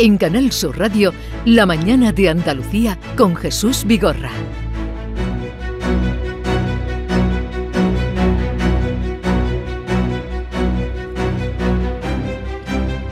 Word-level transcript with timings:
En 0.00 0.16
Canal 0.16 0.52
Sur 0.52 0.78
Radio, 0.78 1.12
La 1.44 1.66
mañana 1.66 2.12
de 2.12 2.28
Andalucía 2.28 2.96
con 3.16 3.34
Jesús 3.34 3.82
Vigorra. 3.84 4.30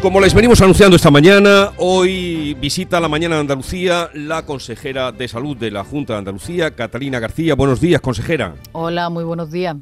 Como 0.01 0.21
les 0.21 0.33
venimos 0.33 0.60
anunciando 0.60 0.94
esta 0.94 1.10
mañana, 1.10 1.72
hoy 1.78 2.54
visita 2.60 3.00
la 3.00 3.08
mañana 3.08 3.34
de 3.34 3.40
Andalucía 3.40 4.08
la 4.14 4.46
consejera 4.46 5.10
de 5.10 5.26
salud 5.26 5.56
de 5.56 5.72
la 5.72 5.82
Junta 5.82 6.12
de 6.12 6.21
Andalucía, 6.21 6.71
Catalina 6.71 7.18
García. 7.18 7.56
Buenos 7.56 7.80
días, 7.80 8.00
consejera. 8.00 8.54
Hola, 8.71 9.10
muy 9.10 9.24
buenos 9.24 9.50
días. 9.50 9.74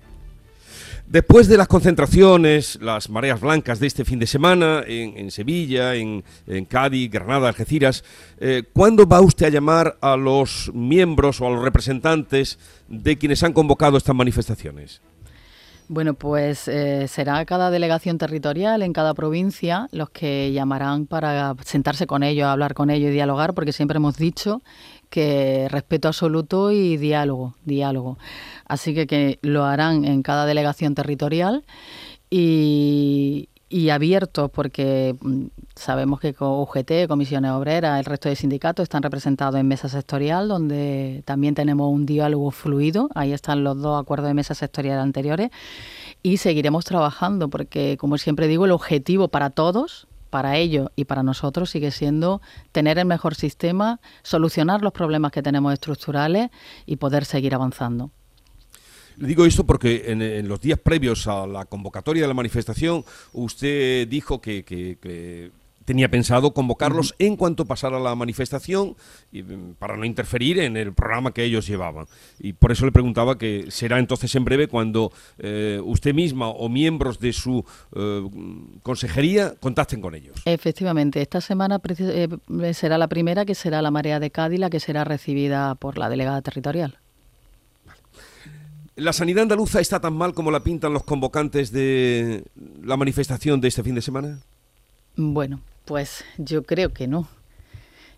Después 1.06 1.48
de 1.48 1.58
las 1.58 1.68
concentraciones, 1.68 2.78
las 2.80 3.10
mareas 3.10 3.40
blancas 3.40 3.78
de 3.78 3.86
este 3.86 4.06
fin 4.06 4.18
de 4.18 4.26
semana 4.26 4.82
en, 4.86 5.30
Sevilla, 5.30 5.94
en, 5.94 6.24
Cádiz, 6.68 7.10
Granada, 7.10 7.48
Algeciras, 7.48 8.04
eh, 8.38 8.62
¿cuándo 8.72 9.06
va 9.06 9.20
usted 9.20 9.46
a 9.46 9.50
llamar 9.50 9.98
a 10.00 10.16
los 10.16 10.70
miembros 10.74 11.40
o 11.40 11.46
a 11.46 11.50
los 11.50 11.62
representantes 11.62 12.58
de 12.88 13.18
quienes 13.18 13.42
han 13.42 13.52
convocado 13.52 13.98
estas 13.98 14.16
manifestaciones? 14.16 15.02
Bueno, 15.88 16.14
pues 16.14 16.66
eh, 16.66 17.08
será 17.08 17.44
cada 17.44 17.70
delegación 17.70 18.16
territorial 18.16 18.82
en 18.82 18.94
cada 18.94 19.12
provincia 19.12 19.86
los 19.92 20.08
que 20.08 20.50
llamarán 20.50 21.06
para 21.06 21.54
sentarse 21.62 22.06
con 22.06 22.22
ellos, 22.22 22.46
hablar 22.46 22.72
con 22.72 22.88
ellos 22.88 23.10
y 23.10 23.12
dialogar, 23.12 23.52
porque 23.52 23.72
siempre 23.72 23.98
hemos 23.98 24.16
dicho 24.16 24.62
que 25.10 25.68
respeto 25.70 26.08
absoluto 26.08 26.72
y 26.72 26.96
diálogo, 26.96 27.54
diálogo. 27.64 28.18
Así 28.66 28.94
que, 28.94 29.06
que 29.06 29.38
lo 29.42 29.64
harán 29.64 30.06
en 30.06 30.22
cada 30.22 30.46
delegación 30.46 30.94
territorial 30.94 31.64
y, 32.30 33.50
y 33.74 33.90
abiertos 33.90 34.52
porque 34.52 35.16
mm, 35.20 35.46
sabemos 35.74 36.20
que 36.20 36.32
UGT, 36.38 37.08
Comisiones 37.08 37.50
Obreras, 37.50 37.98
el 37.98 38.04
resto 38.04 38.28
de 38.28 38.36
sindicatos 38.36 38.84
están 38.84 39.02
representados 39.02 39.58
en 39.58 39.66
mesa 39.66 39.88
sectorial 39.88 40.46
donde 40.46 41.24
también 41.24 41.56
tenemos 41.56 41.92
un 41.92 42.06
diálogo 42.06 42.52
fluido, 42.52 43.08
ahí 43.16 43.32
están 43.32 43.64
los 43.64 43.82
dos 43.82 44.00
acuerdos 44.00 44.28
de 44.28 44.34
mesa 44.34 44.54
sectorial 44.54 45.00
anteriores 45.00 45.50
y 46.22 46.36
seguiremos 46.36 46.84
trabajando 46.84 47.48
porque 47.48 47.96
como 47.98 48.16
siempre 48.16 48.46
digo 48.46 48.64
el 48.64 48.70
objetivo 48.70 49.26
para 49.26 49.50
todos 49.50 50.06
para 50.30 50.56
ellos 50.56 50.90
y 50.94 51.06
para 51.06 51.24
nosotros 51.24 51.68
sigue 51.68 51.90
siendo 51.90 52.40
tener 52.70 53.00
el 53.00 53.06
mejor 53.06 53.34
sistema, 53.34 53.98
solucionar 54.22 54.82
los 54.82 54.92
problemas 54.92 55.32
que 55.32 55.42
tenemos 55.42 55.72
estructurales 55.72 56.50
y 56.86 56.94
poder 56.94 57.24
seguir 57.24 57.56
avanzando. 57.56 58.12
Le 59.16 59.28
digo 59.28 59.44
esto 59.46 59.64
porque 59.64 60.04
en, 60.06 60.48
los 60.48 60.60
días 60.60 60.78
previos 60.78 61.26
a 61.26 61.46
la 61.46 61.64
convocatoria 61.64 62.22
de 62.22 62.28
la 62.28 62.34
manifestación 62.34 63.04
usted 63.32 64.08
dijo 64.08 64.40
que, 64.40 64.64
tenía 65.84 66.10
pensado 66.10 66.54
convocarlos 66.54 67.14
en 67.18 67.36
cuanto 67.36 67.66
pasara 67.66 67.98
la 67.98 68.14
manifestación 68.14 68.96
mm, 69.32 69.72
para 69.78 69.96
no 69.96 70.04
interferir 70.04 70.58
en 70.58 70.78
el 70.78 70.94
programa 70.94 71.32
que 71.32 71.44
ellos 71.44 71.66
llevaban. 71.66 72.06
Y 72.38 72.54
por 72.54 72.72
eso 72.72 72.86
le 72.86 72.92
preguntaba 72.92 73.36
que 73.36 73.66
será 73.68 73.98
entonces 73.98 74.34
en 74.34 74.44
breve 74.44 74.68
cuando 74.68 75.12
eh, 75.38 75.80
usted 75.84 76.14
misma 76.14 76.48
o 76.48 76.70
miembros 76.70 77.18
de 77.18 77.34
su 77.34 77.64
eh, 77.94 78.22
consejería 78.82 79.54
contacten 79.60 80.00
con 80.00 80.14
ellos. 80.14 80.40
Efectivamente, 80.46 81.20
esta 81.20 81.42
semana 81.42 81.80
eh, 81.98 82.28
será 82.72 82.96
la 82.96 83.08
primera 83.08 83.44
que 83.44 83.54
será 83.54 83.82
la 83.82 83.90
marea 83.90 84.20
de 84.20 84.30
Cádiz, 84.30 84.60
la 84.60 84.70
que 84.70 84.80
será 84.80 85.04
recibida 85.04 85.74
por 85.74 85.98
la 85.98 86.08
delegada 86.08 86.40
territorial. 86.40 86.98
¿La 88.96 89.12
sanidad 89.12 89.42
andaluza 89.42 89.80
está 89.80 89.98
tan 89.98 90.14
mal 90.14 90.34
como 90.34 90.52
la 90.52 90.60
pintan 90.60 90.92
los 90.92 91.02
convocantes 91.02 91.72
de 91.72 92.44
la 92.80 92.96
manifestación 92.96 93.60
de 93.60 93.66
este 93.66 93.82
fin 93.82 93.96
de 93.96 94.02
semana? 94.02 94.38
Bueno, 95.16 95.60
pues 95.84 96.24
yo 96.38 96.62
creo 96.62 96.92
que 96.92 97.08
no. 97.08 97.26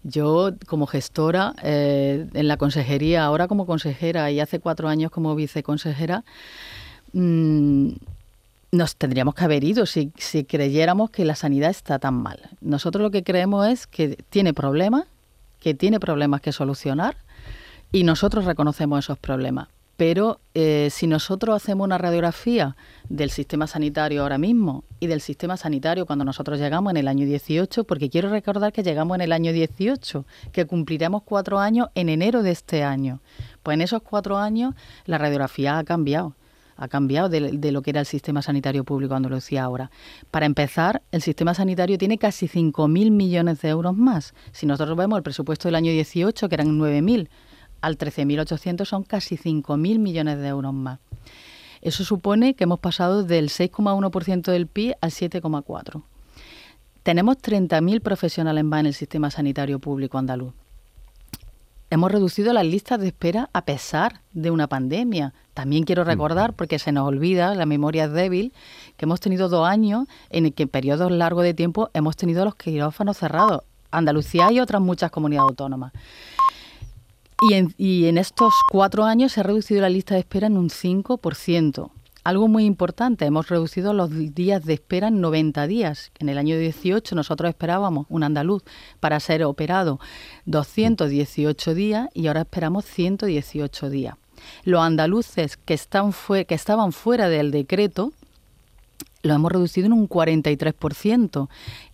Yo 0.03 0.53
como 0.67 0.87
gestora 0.87 1.55
eh, 1.63 2.29
en 2.35 2.47
la 2.47 2.59
consejería, 2.59 3.25
ahora 3.25 3.49
como 3.49 3.65
consejera 3.65 4.31
y 4.31 4.39
hace 4.39 4.61
cuatro 4.61 4.89
años 4.89 5.11
como 5.11 5.35
viceconsejera, 5.35 6.25
mm, 7.15 7.89
nos 8.73 8.97
tendríamos 8.97 9.35
que 9.35 9.45
haber 9.45 9.65
ido 9.65 9.87
si 9.87 10.13
creyéramos 10.47 11.09
que 11.09 11.25
la 11.25 11.37
sanidad 11.37 11.71
está 11.71 11.99
tan 11.99 12.15
mal. 12.15 12.51
Nosotros 12.61 13.03
lo 13.03 13.11
que 13.11 13.23
creemos 13.23 13.67
es 13.67 13.87
que 13.87 14.19
tiene 14.29 14.53
problemas, 14.53 15.05
que 15.59 15.73
tiene 15.73 16.01
problemas 16.01 16.43
que 16.43 16.53
solucionar 16.53 17.17
y 17.93 18.05
nosotros 18.05 18.45
reconocemos 18.45 18.99
esos 18.99 19.19
problemas 19.19 19.69
pero 19.97 20.41
eh, 20.55 20.89
si 20.91 21.07
nosotros 21.07 21.57
hacemos 21.57 21.85
una 21.85 21.99
radiografía 21.99 22.77
del 23.09 23.31
sistema 23.31 23.67
sanitario 23.67 24.23
ahora 24.23 24.39
mismo 24.39 24.85
y 25.01 25.07
del 25.07 25.21
sistema 25.21 25.57
sanitario 25.57 26.07
cuando 26.07 26.25
nosotros 26.25 26.59
llegamos 26.59 26.91
en 26.91 26.99
el 26.99 27.09
año 27.09 27.25
18, 27.25 27.85
porque 27.85 28.11
quiero 28.11 28.29
recordar 28.29 28.73
que 28.73 28.83
llegamos 28.83 29.15
en 29.15 29.23
el 29.23 29.33
año 29.33 29.53
18, 29.53 30.27
que 30.53 30.67
cumpliremos 30.67 31.23
cuatro 31.23 31.59
años 31.59 31.89
en 31.95 32.11
enero 32.11 32.43
de 32.43 32.51
este 32.51 32.85
año, 32.85 33.21
pues 33.63 33.75
en 33.75 33.81
esos 33.81 34.03
cuatro 34.03 34.37
años 34.37 34.75
la 35.07 35.19
radiografía 35.19 35.79
ha 35.79 35.85
cambiado 35.85 36.35
ha 36.79 36.89
cambiado 36.89 37.31
de, 37.31 37.53
de, 37.53 37.73
lo 37.73 37.81
que 37.81 37.89
era 37.91 38.01
el 38.01 38.07
sistema 38.07 38.43
sanitario 38.43 38.85
público 38.85 39.13
cuando 39.13 39.31
lo 39.31 39.37
decía 39.37 39.65
ahora. 39.65 39.91
Para 40.31 40.45
empezar, 40.45 41.03
el 41.11 41.23
sistema 41.23 41.55
sanitario 41.55 41.97
tiene 41.97 42.19
casi 42.19 42.49
5.000 42.49 43.11
millones 43.11 43.63
de 43.63 43.71
euros 43.71 43.97
más. 43.97 44.35
Si 44.53 44.67
nosotros 44.67 44.95
vemos 44.97 45.17
el 45.17 45.23
presupuesto 45.23 45.69
del 45.69 45.75
año 45.75 45.91
18, 45.91 46.49
que 46.49 46.55
eran 46.55 46.79
9.000, 46.79 47.29
al 47.81 47.99
13.800 47.99 48.85
son 48.85 49.03
casi 49.03 49.37
5.000 49.37 49.99
millones 49.99 50.39
de 50.39 50.49
euros 50.49 50.75
más. 50.75 50.99
Eso 51.83 52.05
supone 52.05 52.55
que 52.55 52.65
hemos 52.65 52.81
pasado 52.81 53.23
del 53.23 53.49
6,1% 53.49 54.51
del 54.51 54.67
PIB 54.67 54.95
al 55.01 55.11
7,4%. 55.11 56.03
Tenemos 57.03 57.37
30.000 57.39 58.01
profesionales 58.01 58.65
más 58.65 58.81
en 58.81 58.87
el 58.87 58.95
sistema 58.95 59.31
sanitario 59.31 59.79
público 59.79 60.19
andaluz. 60.19 60.53
Hemos 61.89 62.11
reducido 62.11 62.53
las 62.53 62.67
listas 62.67 62.99
de 62.99 63.07
espera 63.07 63.49
a 63.53 63.65
pesar 63.65 64.23
de 64.33 64.51
una 64.51 64.67
pandemia. 64.67 65.33
También 65.55 65.85
quiero 65.85 66.03
recordar, 66.03 66.53
porque 66.53 66.81
se 66.81 66.91
nos 66.91 67.07
olvida, 67.07 67.55
la 67.55 67.65
memoria 67.65 68.07
es 68.07 68.13
débil, 68.13 68.53
que 68.97 69.05
hemos 69.05 69.21
tenido 69.21 69.49
dos 69.49 69.69
años 69.69 70.09
en 70.31 70.47
el 70.47 70.53
que 70.53 70.65
en 70.65 70.69
periodos 70.69 71.13
largos 71.13 71.45
de 71.45 71.55
tiempo 71.55 71.91
hemos 71.95 72.17
tenido 72.17 72.45
los 72.45 72.57
quirófanos 72.57 73.19
cerrados. 73.19 73.63
Andalucía 73.93 74.51
y 74.51 74.59
otras 74.59 74.83
muchas 74.83 75.13
comunidades 75.13 75.51
autónomas. 75.51 75.93
Y 77.43 78.07
en, 78.07 78.19
estos 78.19 78.55
cuatro 78.71 79.05
años 79.05 79.33
se 79.33 79.41
ha 79.41 79.43
reducido 79.43 79.83
la 79.83 79.91
lista 79.91 80.15
de 80.15 80.21
espera 80.21 80.47
en 80.47 80.57
un 80.57 80.71
5%. 80.71 81.91
Algo 82.25 82.49
muy 82.49 82.65
importante, 82.65 83.27
hemos 83.27 83.49
reducido 83.49 83.93
los 83.93 84.11
días 84.35 84.65
de 84.65 84.75
espera 84.75 85.09
en 85.09 85.21
90 85.21 85.67
días. 85.67 86.11
En 86.19 86.29
el 86.29 86.39
año 86.39 86.59
18 86.59 87.15
nosotros 87.15 87.51
esperábamos 87.51 88.07
un 88.09 88.25
andaluz 88.25 88.65
para 89.01 89.21
ser 89.21 89.45
operado 89.45 90.01
218 90.47 91.75
días 91.75 92.09
y 92.15 92.27
ahora 92.27 92.41
esperamos 92.41 92.85
118 92.87 93.91
días. 93.91 94.17
Los 94.65 94.81
andaluces 94.81 95.57
que, 95.57 95.75
están 95.75 96.13
que 96.49 96.55
estaban 96.55 96.93
fuera 96.93 97.29
del 97.29 97.51
decreto 97.51 98.13
lo 99.23 99.35
hemos 99.35 99.53
reducido 99.53 99.87
en 99.87 99.93
un 99.93 100.09
43%, 100.09 101.49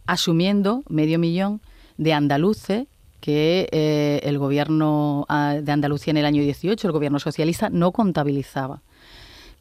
asumiendo 0.06 0.82
medio 0.88 1.18
millón 1.18 1.60
de 1.96 2.12
andaluces 2.12 2.86
que 3.22 3.68
eh, 3.70 4.20
el 4.24 4.36
gobierno 4.36 5.26
ah, 5.28 5.54
de 5.62 5.70
Andalucía 5.70 6.10
en 6.10 6.16
el 6.16 6.26
año 6.26 6.42
18, 6.42 6.88
el 6.88 6.92
gobierno 6.92 7.20
socialista, 7.20 7.70
no 7.70 7.92
contabilizaba. 7.92 8.82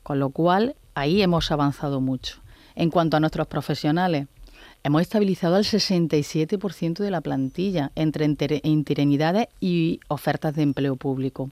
Con 0.01 0.19
lo 0.19 0.31
cual, 0.31 0.75
ahí 0.95 1.21
hemos 1.21 1.51
avanzado 1.51 2.01
mucho. 2.01 2.39
En 2.73 2.89
cuanto 2.89 3.17
a 3.17 3.19
nuestros 3.19 3.45
profesionales, 3.45 4.25
hemos 4.83 5.03
estabilizado 5.03 5.57
al 5.57 5.63
67% 5.63 7.03
de 7.03 7.11
la 7.11 7.21
plantilla 7.21 7.91
entre 7.93 8.25
interinidades 8.63 9.47
y 9.59 9.99
ofertas 10.07 10.55
de 10.55 10.63
empleo 10.63 10.95
público. 10.95 11.51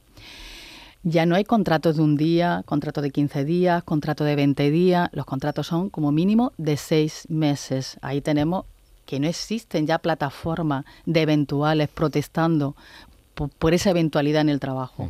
Ya 1.04 1.28
no 1.28 1.36
hay 1.36 1.44
contratos 1.44 1.98
de 1.98 2.02
un 2.02 2.18
día, 2.18 2.64
contratos 2.66 3.04
de 3.04 3.12
15 3.12 3.46
días, 3.46 3.84
contratos 3.84 4.26
de 4.26 4.36
20 4.36 4.72
días, 4.72 5.10
los 5.14 5.28
contratos 5.28 5.68
son 5.68 5.92
como 5.92 6.12
mínimo 6.12 6.54
de 6.58 6.76
seis 6.76 7.28
meses. 7.30 8.00
Ahí 8.02 8.20
tenemos 8.20 8.66
que 9.10 9.20
no 9.20 9.26
existen 9.26 9.88
ya 9.88 9.98
plataformas 9.98 10.86
de 11.08 11.24
eventuales 11.24 11.90
protestando 11.90 12.76
por, 13.34 13.74
esa 13.74 13.90
eventualidad 13.90 14.42
en 14.42 14.50
el 14.50 14.60
trabajo. 14.60 15.10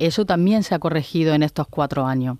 Eso 0.00 0.26
también 0.26 0.64
se 0.64 0.74
ha 0.74 0.78
corregido 0.78 1.32
en 1.32 1.42
estos 1.42 1.66
cuatro 1.66 2.04
años. 2.04 2.36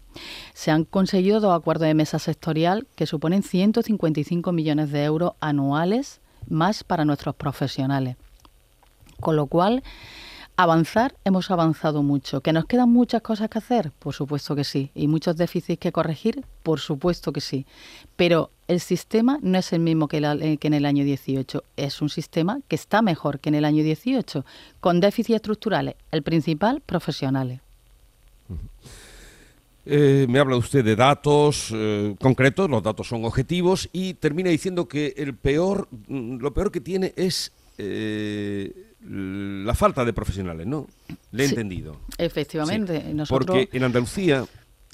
Se 0.53 0.71
han 0.71 0.85
conseguido 0.85 1.41
dos 1.41 1.59
acuerdos 1.59 1.89
de 1.89 1.95
mesa 1.95 2.19
sectorial 2.19 2.87
que 2.95 3.07
suponen 3.07 3.43
155 3.43 4.53
millones 4.53 4.93
de 4.93 5.05
euros 5.05 5.33
anuales 5.41 6.21
más 6.47 6.85
para 6.85 7.07
nuestros 7.07 7.35
profesionales. 7.35 8.17
Con 9.19 9.35
lo 9.37 9.47
cual, 9.47 9.83
Avanzar, 10.61 11.15
hemos 11.25 11.51
avanzado 11.53 12.03
mucho. 12.03 12.41
¿Que 12.43 12.53
nos 12.53 12.67
quedan 12.67 12.91
muchas 12.91 13.23
cosas 13.23 13.49
que 13.49 13.59
hacer? 13.59 13.93
Por 13.93 14.13
supuesto 14.13 14.57
que 14.57 14.65
sí. 14.65 14.91
¿Y 14.93 15.07
muchos 15.07 15.37
déficits 15.37 15.79
que 15.79 15.93
corregir? 15.93 16.45
Por 16.65 16.81
supuesto 16.81 17.33
que 17.33 17.41
sí. 17.41 17.65
Pero 18.17 18.51
el 18.69 18.81
sistema 18.81 19.39
no 19.43 19.59
es 19.59 19.73
el 19.73 19.81
mismo 19.81 20.09
que, 20.09 20.19
eh, 20.19 20.59
en 20.61 20.75
el 20.75 20.85
año 20.85 21.05
18. 21.05 21.65
Es 21.77 22.03
un 22.03 22.11
sistema 22.11 22.61
que 22.69 22.77
está 22.77 23.03
mejor 23.03 23.41
que 23.41 23.49
en 23.49 23.57
el 23.57 23.65
año 23.65 23.83
18, 23.83 24.45
con 24.81 25.01
déficits 25.01 25.37
estructurales. 25.37 25.95
El 26.13 26.23
principal, 26.23 26.83
profesionales. 26.85 27.61
Eh, 29.91 30.27
me 30.29 30.39
habla 30.39 30.57
usted 30.57 30.85
de 30.85 30.95
datos 30.95 31.73
eh, 31.75 32.15
concretos, 32.21 32.69
los 32.69 32.83
datos 32.83 33.09
son 33.09 33.25
objetivos 33.25 33.89
y 33.91 34.15
termina 34.15 34.51
diciendo 34.51 34.87
que 34.87 35.15
el 35.17 35.35
peor, 35.35 35.89
mm, 36.09 36.37
lo 36.37 36.53
peor 36.53 36.71
que 36.71 36.83
tiene 36.83 37.15
es 37.17 37.53
eh, 37.79 38.71
la 39.01 39.75
falta 39.75 40.05
de 40.05 40.13
profesionales, 40.13 40.67
¿no? 40.67 40.87
Le 41.33 41.45
he 41.45 41.49
entendido. 41.49 41.97
Efectivamente. 42.19 43.03
Porque 43.31 43.71
en 43.73 43.85
Andalucía 43.85 44.45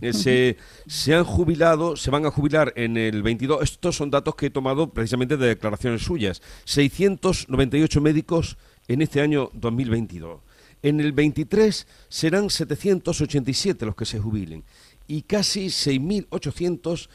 eh, 0.01 0.13
se, 0.13 0.57
se, 0.87 1.15
han 1.15 1.25
jubilado, 1.25 1.97
se 1.97 2.11
van 2.11 2.27
a 2.27 2.31
jubilar 2.31 2.73
en 2.77 2.97
el 2.97 3.23
22. 3.23 3.63
Estos 3.63 3.97
son 3.97 4.11
datos 4.11 4.35
que 4.35 4.47
he 4.47 4.51
tomado 4.51 4.91
precisamente 4.91 5.37
de 5.37 5.49
declaraciones 5.49 6.03
suyas. 6.03 6.43
698 6.65 8.01
médicos 8.01 8.57
en 8.89 9.03
este 9.03 9.21
año 9.21 9.51
2022. 9.55 10.41
En 10.83 11.01
el 11.01 11.13
23 11.13 11.87
serán 12.09 12.51
787 12.51 13.87
los 13.87 13.97
que 13.97 14.05
se 14.05 14.19
jubilen 14.19 14.65
y 15.07 15.23
casi 15.23 15.67
6.800 15.67 17.09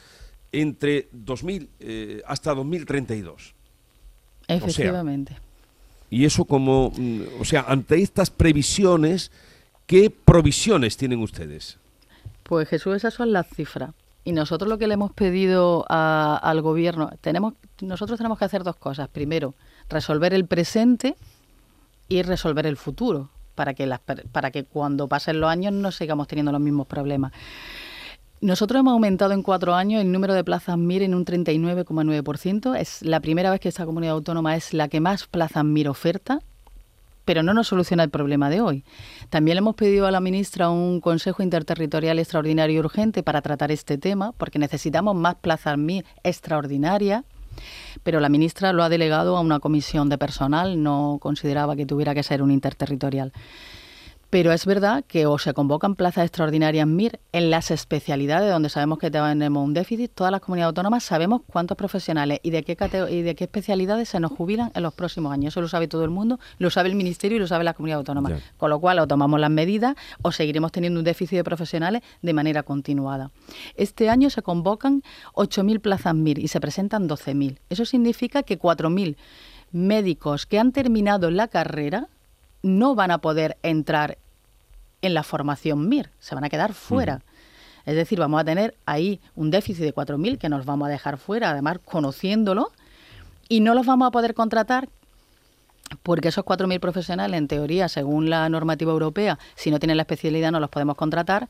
entre 0.52 1.08
2000 1.12 1.68
eh, 1.78 2.22
hasta 2.26 2.54
2032. 2.54 3.54
Efectivamente. 4.48 5.36
y 6.10 6.24
eso 6.24 6.44
como, 6.44 6.92
mm, 6.96 7.22
o 7.40 7.44
sea, 7.44 7.64
ante 7.68 8.02
estas 8.02 8.30
previsiones, 8.30 9.30
¿qué 9.86 10.10
provisiones 10.10 10.96
tienen 10.96 11.20
ustedes? 11.20 11.78
Pues 12.50 12.68
Jesús, 12.68 12.96
esas 12.96 13.14
son 13.14 13.32
las 13.32 13.46
cifras. 13.46 13.90
Y 14.24 14.32
nosotros 14.32 14.68
lo 14.68 14.76
que 14.76 14.88
le 14.88 14.94
hemos 14.94 15.12
pedido 15.12 15.86
al 15.88 16.60
gobierno, 16.62 17.08
tenemos, 17.20 17.54
nosotros 17.80 18.18
tenemos 18.18 18.40
que 18.40 18.44
hacer 18.44 18.64
dos 18.64 18.74
cosas. 18.74 19.08
Primero, 19.08 19.54
resolver 19.88 20.34
el 20.34 20.46
presente 20.46 21.14
y 22.08 22.22
resolver 22.22 22.66
el 22.66 22.76
futuro, 22.76 23.30
para 23.54 23.72
que, 23.72 23.86
las, 23.86 24.00
para 24.00 24.50
que 24.50 24.64
cuando 24.64 25.06
pasen 25.06 25.38
los 25.38 25.48
años 25.48 25.72
no 25.72 25.92
sigamos 25.92 26.26
teniendo 26.26 26.50
los 26.50 26.60
mismos 26.60 26.88
problemas. 26.88 27.30
Nosotros 28.40 28.80
hemos 28.80 28.94
aumentado 28.94 29.30
en 29.32 29.44
cuatro 29.44 29.76
años 29.76 30.00
el 30.00 30.10
número 30.10 30.34
de 30.34 30.42
plazas 30.42 30.76
MIR 30.76 31.04
en 31.04 31.14
un 31.14 31.24
39,9%. 31.24 32.76
Es 32.76 33.00
la 33.02 33.20
primera 33.20 33.52
vez 33.52 33.60
que 33.60 33.68
esta 33.68 33.86
comunidad 33.86 34.14
autónoma 34.14 34.56
es 34.56 34.74
la 34.74 34.88
que 34.88 34.98
más 34.98 35.28
plazas 35.28 35.64
MIR 35.64 35.88
oferta 35.88 36.40
pero 37.24 37.42
no 37.42 37.54
nos 37.54 37.68
soluciona 37.68 38.02
el 38.02 38.10
problema 38.10 38.50
de 38.50 38.60
hoy. 38.60 38.84
También 39.28 39.56
le 39.56 39.60
hemos 39.60 39.74
pedido 39.74 40.06
a 40.06 40.10
la 40.10 40.20
ministra 40.20 40.70
un 40.70 41.00
Consejo 41.00 41.42
Interterritorial 41.42 42.18
Extraordinario 42.18 42.76
y 42.76 42.80
Urgente 42.80 43.22
para 43.22 43.42
tratar 43.42 43.70
este 43.70 43.98
tema, 43.98 44.32
porque 44.32 44.58
necesitamos 44.58 45.14
más 45.14 45.36
plazas 45.36 45.78
extraordinarias, 46.22 47.24
pero 48.02 48.20
la 48.20 48.28
ministra 48.28 48.72
lo 48.72 48.82
ha 48.82 48.88
delegado 48.88 49.36
a 49.36 49.40
una 49.40 49.60
comisión 49.60 50.08
de 50.08 50.18
personal, 50.18 50.82
no 50.82 51.18
consideraba 51.20 51.76
que 51.76 51.86
tuviera 51.86 52.14
que 52.14 52.22
ser 52.22 52.42
un 52.42 52.50
interterritorial. 52.50 53.32
Pero 54.30 54.52
es 54.52 54.64
verdad 54.64 55.04
que 55.08 55.26
o 55.26 55.38
se 55.38 55.52
convocan 55.54 55.96
plazas 55.96 56.24
extraordinarias 56.24 56.86
MIR 56.86 57.18
en 57.32 57.50
las 57.50 57.72
especialidades 57.72 58.52
donde 58.52 58.68
sabemos 58.68 58.98
que 58.98 59.10
tenemos 59.10 59.64
un 59.64 59.74
déficit. 59.74 60.12
Todas 60.14 60.30
las 60.30 60.40
comunidades 60.40 60.68
autónomas 60.68 61.02
sabemos 61.02 61.42
cuántos 61.48 61.76
profesionales 61.76 62.38
y 62.44 62.50
de 62.50 62.62
qué 62.62 62.76
y 63.10 63.22
de 63.22 63.34
qué 63.34 63.44
especialidades 63.44 64.08
se 64.08 64.20
nos 64.20 64.30
jubilan 64.30 64.70
en 64.76 64.84
los 64.84 64.94
próximos 64.94 65.32
años. 65.32 65.52
Eso 65.52 65.60
lo 65.60 65.66
sabe 65.66 65.88
todo 65.88 66.04
el 66.04 66.10
mundo, 66.10 66.38
lo 66.58 66.70
sabe 66.70 66.90
el 66.90 66.94
Ministerio 66.94 67.36
y 67.36 67.40
lo 67.40 67.48
sabe 67.48 67.64
la 67.64 67.74
comunidad 67.74 67.98
autónoma. 67.98 68.30
Con 68.56 68.70
lo 68.70 68.78
cual 68.78 69.00
o 69.00 69.08
tomamos 69.08 69.40
las 69.40 69.50
medidas 69.50 69.96
o 70.22 70.30
seguiremos 70.30 70.70
teniendo 70.70 71.00
un 71.00 71.04
déficit 71.04 71.38
de 71.38 71.44
profesionales 71.44 72.02
de 72.22 72.32
manera 72.32 72.62
continuada. 72.62 73.32
Este 73.74 74.08
año 74.10 74.30
se 74.30 74.42
convocan 74.42 75.02
8.000 75.34 75.80
plazas 75.80 76.14
MIR 76.14 76.38
y 76.38 76.46
se 76.46 76.60
presentan 76.60 77.08
12.000. 77.08 77.58
Eso 77.68 77.84
significa 77.84 78.44
que 78.44 78.60
4.000 78.60 79.16
médicos 79.72 80.46
que 80.46 80.60
han 80.60 80.70
terminado 80.70 81.32
la 81.32 81.48
carrera 81.48 82.08
no 82.62 82.94
van 82.94 83.10
a 83.10 83.18
poder 83.18 83.56
entrar 83.62 84.18
en 85.02 85.14
la 85.14 85.22
formación 85.22 85.88
MIR, 85.88 86.10
se 86.18 86.34
van 86.34 86.44
a 86.44 86.50
quedar 86.50 86.74
fuera. 86.74 87.22
Es 87.86 87.96
decir, 87.96 88.18
vamos 88.18 88.40
a 88.40 88.44
tener 88.44 88.76
ahí 88.86 89.20
un 89.34 89.50
déficit 89.50 89.82
de 89.82 89.94
4.000 89.94 90.38
que 90.38 90.48
nos 90.48 90.66
vamos 90.66 90.86
a 90.86 90.90
dejar 90.90 91.16
fuera, 91.16 91.50
además 91.50 91.78
conociéndolo, 91.84 92.70
y 93.48 93.60
no 93.60 93.74
los 93.74 93.86
vamos 93.86 94.08
a 94.08 94.10
poder 94.10 94.34
contratar 94.34 94.88
porque 96.02 96.28
esos 96.28 96.44
4.000 96.44 96.78
profesionales, 96.78 97.36
en 97.36 97.48
teoría, 97.48 97.88
según 97.88 98.30
la 98.30 98.48
normativa 98.48 98.92
europea, 98.92 99.38
si 99.56 99.70
no 99.70 99.80
tienen 99.80 99.96
la 99.96 100.02
especialidad 100.02 100.52
no 100.52 100.60
los 100.60 100.70
podemos 100.70 100.96
contratar. 100.96 101.48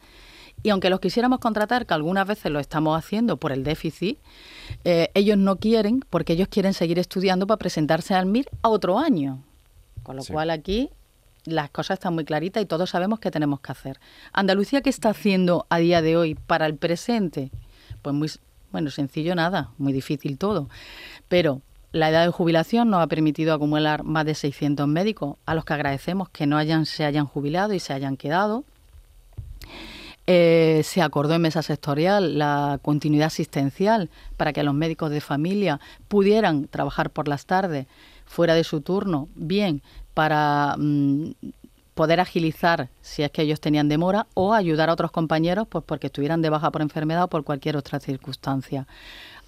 Y 0.63 0.71
aunque 0.71 0.91
los 0.91 1.01
quisiéramos 1.01 1.41
contratar, 1.41 1.87
que 1.87 1.95
algunas 1.95 2.27
veces 2.27 2.51
lo 2.51 2.59
estamos 2.59 2.99
haciendo 2.99 3.37
por 3.37 3.53
el 3.53 3.65
déficit, 3.65 4.19
eh, 4.85 5.11
ellos 5.15 5.39
no 5.39 5.57
quieren 5.57 6.05
porque 6.11 6.35
ellos 6.35 6.49
quieren 6.49 6.75
seguir 6.75 6.99
estudiando 6.99 7.47
para 7.47 7.59
presentarse 7.59 8.15
al 8.15 8.27
MIR 8.27 8.49
a 8.63 8.69
otro 8.69 8.99
año. 8.99 9.43
Con 10.03 10.17
lo 10.17 10.25
cual 10.25 10.51
aquí 10.51 10.91
las 11.45 11.71
cosas 11.71 11.99
están 11.99 12.15
muy 12.15 12.25
claritas 12.25 12.63
y 12.63 12.67
todos 12.67 12.91
sabemos 12.91 13.21
qué 13.21 13.31
tenemos 13.31 13.61
que 13.61 13.73
hacer. 13.73 14.01
Andalucía, 14.33 14.81
¿qué 14.83 14.91
está 14.91 15.11
haciendo 15.11 15.67
a 15.69 15.79
día 15.79 16.03
de 16.03 16.17
hoy 16.17 16.35
para 16.35 16.67
el 16.67 16.77
presente? 16.77 17.51
Pues 18.03 18.15
muy, 18.15 18.31
bueno, 18.73 18.91
sencillo 18.91 19.35
nada, 19.35 19.71
muy 19.79 19.93
difícil 19.93 20.39
todo. 20.39 20.69
Pero 21.29 21.63
la 21.93 22.11
edad 22.11 22.25
de 22.25 22.31
jubilación 22.31 22.91
nos 22.91 23.03
ha 23.03 23.07
permitido 23.07 23.53
acumular 23.53 24.05
más 24.05 24.25
de 24.25 24.35
600 24.35 24.87
médicos, 24.87 25.37
a 25.47 25.55
los 25.55 25.65
que 25.65 25.75
agradecemos 25.75 26.29
que 26.29 26.47
no 26.47 26.57
hayan, 26.57 26.87
se 26.87 27.05
hayan 27.05 27.27
jubilado 27.27 27.75
y 27.75 27.81
se 27.81 27.93
hayan 27.93 28.17
quedado. 28.17 28.65
Eh, 30.27 30.83
se 30.85 31.03
acordó 31.03 31.35
en 31.35 31.43
mesa 31.43 31.63
sectorial 31.63 32.39
la 32.39 32.79
continuidad 32.83 33.27
asistencial 33.27 34.11
para 34.37 34.53
que 34.53 34.63
los 34.63 34.75
médicos 34.75 35.11
de 35.11 35.21
familia 35.21 35.81
pudieran 36.07 36.69
trabajar 36.69 37.11
por 37.11 37.27
las 37.27 37.47
tardes 37.47 37.87
fuera 38.27 38.55
de 38.55 38.63
su 38.63 38.81
turno, 38.81 39.29
bien 39.35 39.83
para 40.21 40.77
mm, 40.77 41.31
poder 41.95 42.21
agilizar 42.21 42.91
si 43.01 43.23
es 43.23 43.31
que 43.31 43.41
ellos 43.41 43.59
tenían 43.59 43.89
demora 43.89 44.27
o 44.35 44.53
ayudar 44.53 44.91
a 44.91 44.93
otros 44.93 45.11
compañeros 45.11 45.67
pues 45.67 45.83
porque 45.83 46.09
estuvieran 46.09 46.43
de 46.43 46.51
baja 46.51 46.71
por 46.71 46.83
enfermedad 46.83 47.23
o 47.23 47.29
por 47.29 47.43
cualquier 47.43 47.79
otra 47.79 48.01
circunstancia. 48.01 48.87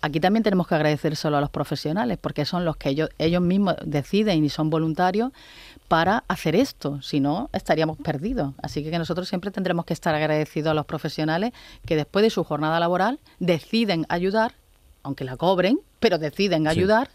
Aquí 0.01 0.19
también 0.19 0.43
tenemos 0.43 0.67
que 0.67 0.75
agradecer 0.75 1.15
solo 1.15 1.37
a 1.37 1.43
los 1.43 1.51
profesionales 1.51 2.17
porque 2.19 2.47
son 2.47 2.65
los 2.65 2.79
que 2.79 2.89
ellos, 2.89 3.11
ellos 3.19 3.43
mismos 3.43 3.75
deciden 3.85 4.47
y 4.47 4.49
son 4.49 4.71
voluntarios 4.71 5.33
para 5.89 6.25
hacer 6.27 6.57
esto, 6.57 7.03
si 7.03 7.21
no 7.21 7.51
estaríamos 7.53 7.99
perdidos. 7.99 8.55
Así 8.63 8.83
que 8.83 8.99
nosotros 8.99 9.29
siempre 9.29 9.51
tendremos 9.51 9.85
que 9.85 9.93
estar 9.93 10.15
agradecidos 10.15 10.71
a 10.71 10.75
los 10.75 10.87
profesionales 10.87 11.53
que 11.85 11.97
después 11.97 12.23
de 12.23 12.31
su 12.31 12.45
jornada 12.45 12.81
laboral 12.81 13.21
deciden 13.41 14.07
ayudar, 14.09 14.55
aunque 15.03 15.25
la 15.25 15.37
cobren, 15.37 15.81
pero 16.01 16.17
deciden 16.17 16.67
ayudar 16.67 17.11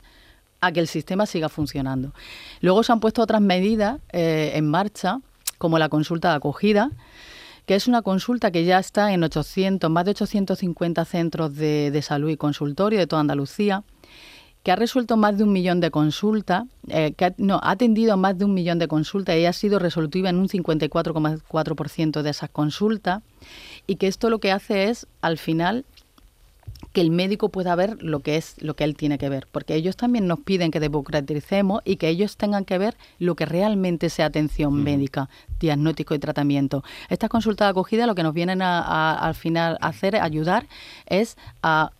a 0.62 0.71
que 0.71 0.80
el 0.80 0.88
sistema 0.88 1.25
siga 1.25 1.50
funcionando. 1.50 2.13
Luego 2.62 2.83
se 2.83 2.92
han 2.92 3.00
puesto 3.00 3.21
otras 3.21 3.42
medidas 3.42 4.00
eh, 4.12 4.51
en 4.56 4.68
marcha, 4.68 5.19
como 5.57 5.80
la 5.80 5.89
consulta 5.89 6.30
de 6.30 6.36
acogida, 6.36 6.92
que 7.65 7.75
es 7.75 7.88
una 7.88 8.01
consulta 8.01 8.50
que 8.50 8.63
ya 8.63 8.80
está 8.80 9.13
en 9.13 9.24
800, 9.24 9.89
más 9.89 10.06
de 10.06 10.12
850 10.12 11.06
centros 11.06 11.56
de, 11.56 12.00
salud 12.01 12.30
y 12.30 12.38
consultorio 12.38 12.98
de 12.98 13.07
toda 13.07 13.19
Andalucía, 13.19 13.83
que 14.63 14.71
ha 14.71 14.75
resuelto 14.75 15.18
más 15.18 15.38
de 15.38 15.44
un 15.44 15.51
millón 15.51 15.80
de 15.80 15.92
consultas, 15.92 16.63
eh, 16.88 17.13
que 17.15 17.33
no, 17.38 17.60
ha 17.62 17.72
atendido 17.72 18.15
más 18.17 18.38
de 18.38 18.46
un 18.46 18.53
millón 18.53 18.79
de 18.79 18.88
consultas 18.88 19.36
y 19.36 19.46
ha 19.46 19.53
sido 19.53 19.79
resolutiva 19.79 20.29
en 20.29 20.38
un 20.38 20.48
54,4% 20.48 22.22
de 22.22 22.29
esas 22.29 22.50
consultas, 22.50 23.22
y 23.86 23.98
que 23.98 24.08
esto 24.08 24.29
lo 24.29 24.39
que 24.39 24.51
hace 24.51 24.86
es, 24.86 25.08
al 25.22 25.38
final, 25.38 25.86
que 26.93 27.01
el 27.01 27.12
médico 27.12 27.50
pueda 27.50 27.75
ver 27.75 28.01
lo 28.01 28.22
que 28.22 28.38
es 28.38 28.55
lo 28.60 28.75
que 28.75 28.84
él 28.84 28.96
tiene 28.96 29.17
que 29.17 29.29
ver, 29.29 29.48
porque 29.51 29.75
ellos 29.75 29.98
también 29.98 30.27
nos 30.27 30.39
piden 30.39 30.72
que 30.72 30.79
democraticemos 30.79 31.81
y 31.86 31.98
que 31.98 32.10
ellos 32.10 32.38
tengan 32.38 32.65
que 32.65 32.77
ver 32.77 32.98
lo 33.19 33.36
que 33.36 33.46
realmente 33.46 34.10
sea 34.10 34.27
atención 34.27 34.84
médica, 34.84 35.29
diagnóstico 35.60 36.15
y 36.15 36.19
tratamiento. 36.19 36.84
Estas 37.10 37.29
consultas 37.29 37.67
de 37.67 37.69
acogida 37.72 38.07
lo 38.07 38.15
que 38.15 38.24
nos 38.24 38.34
vienen 38.34 38.62
a, 38.62 39.13
al 39.13 39.36
final 39.36 39.77
a 39.81 39.88
hacer, 39.88 40.15
ayudar, 40.15 40.65
es 41.05 41.38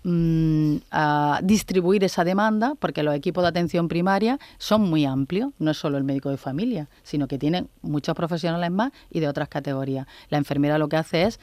mm, 0.03 0.77
a, 0.91 1.39
distribuir 1.43 2.03
esa 2.03 2.24
demanda, 2.24 2.74
porque 2.79 3.03
los 3.03 3.15
equipos 3.15 3.43
de 3.43 3.50
atención 3.50 3.88
primaria 3.88 4.39
son 4.57 4.81
muy 4.81 5.05
amplios, 5.05 5.51
no 5.60 5.72
es 5.72 5.77
solo 5.77 5.98
el 5.98 6.03
médico 6.03 6.29
de 6.29 6.38
familia, 6.38 6.88
sino 7.03 7.27
que 7.27 7.38
tienen 7.38 7.69
muchos 7.81 8.15
profesionales 8.15 8.72
más 8.72 8.91
y 9.12 9.19
de 9.19 9.27
otras 9.27 9.50
categorías. 9.50 10.07
La 10.29 10.38
enfermera 10.38 10.77
lo 10.77 10.89
que 10.89 10.98
hace 10.98 11.24
es 11.24 11.39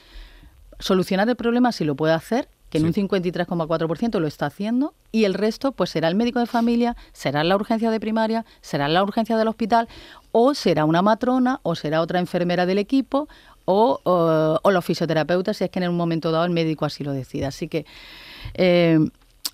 solucionar 0.78 1.28
el 1.28 1.36
problema 1.36 1.72
si 1.72 1.84
lo 1.84 1.94
puede 1.94 2.14
hacer 2.14 2.48
que 2.74 2.78
en 2.78 2.86
un 2.86 2.92
53,4% 2.92 4.18
lo 4.18 4.26
está 4.26 4.46
haciendo, 4.46 4.94
y 5.12 5.26
el 5.26 5.34
resto 5.34 5.70
pues 5.70 5.90
será 5.90 6.08
el 6.08 6.16
médico 6.16 6.40
de 6.40 6.46
familia, 6.46 6.96
será 7.12 7.44
la 7.44 7.54
urgencia 7.54 7.88
de 7.88 8.00
primaria, 8.00 8.44
será 8.62 8.88
la 8.88 9.00
urgencia 9.00 9.36
del 9.36 9.46
hospital, 9.46 9.86
o 10.32 10.54
será 10.54 10.84
una 10.84 11.00
matrona, 11.00 11.60
o 11.62 11.76
será 11.76 12.00
otra 12.00 12.18
enfermera 12.18 12.66
del 12.66 12.78
equipo, 12.78 13.28
o, 13.64 14.00
o, 14.02 14.70
los 14.72 14.84
fisioterapeutas, 14.84 15.58
si 15.58 15.62
es 15.62 15.70
que 15.70 15.78
en 15.78 15.88
un 15.88 15.96
momento 15.96 16.32
dado 16.32 16.46
el 16.46 16.50
médico 16.50 16.84
así 16.84 17.04
lo 17.04 17.12
decida. 17.12 17.46
Así 17.46 17.68
que 17.68 17.86
eh, 18.54 18.98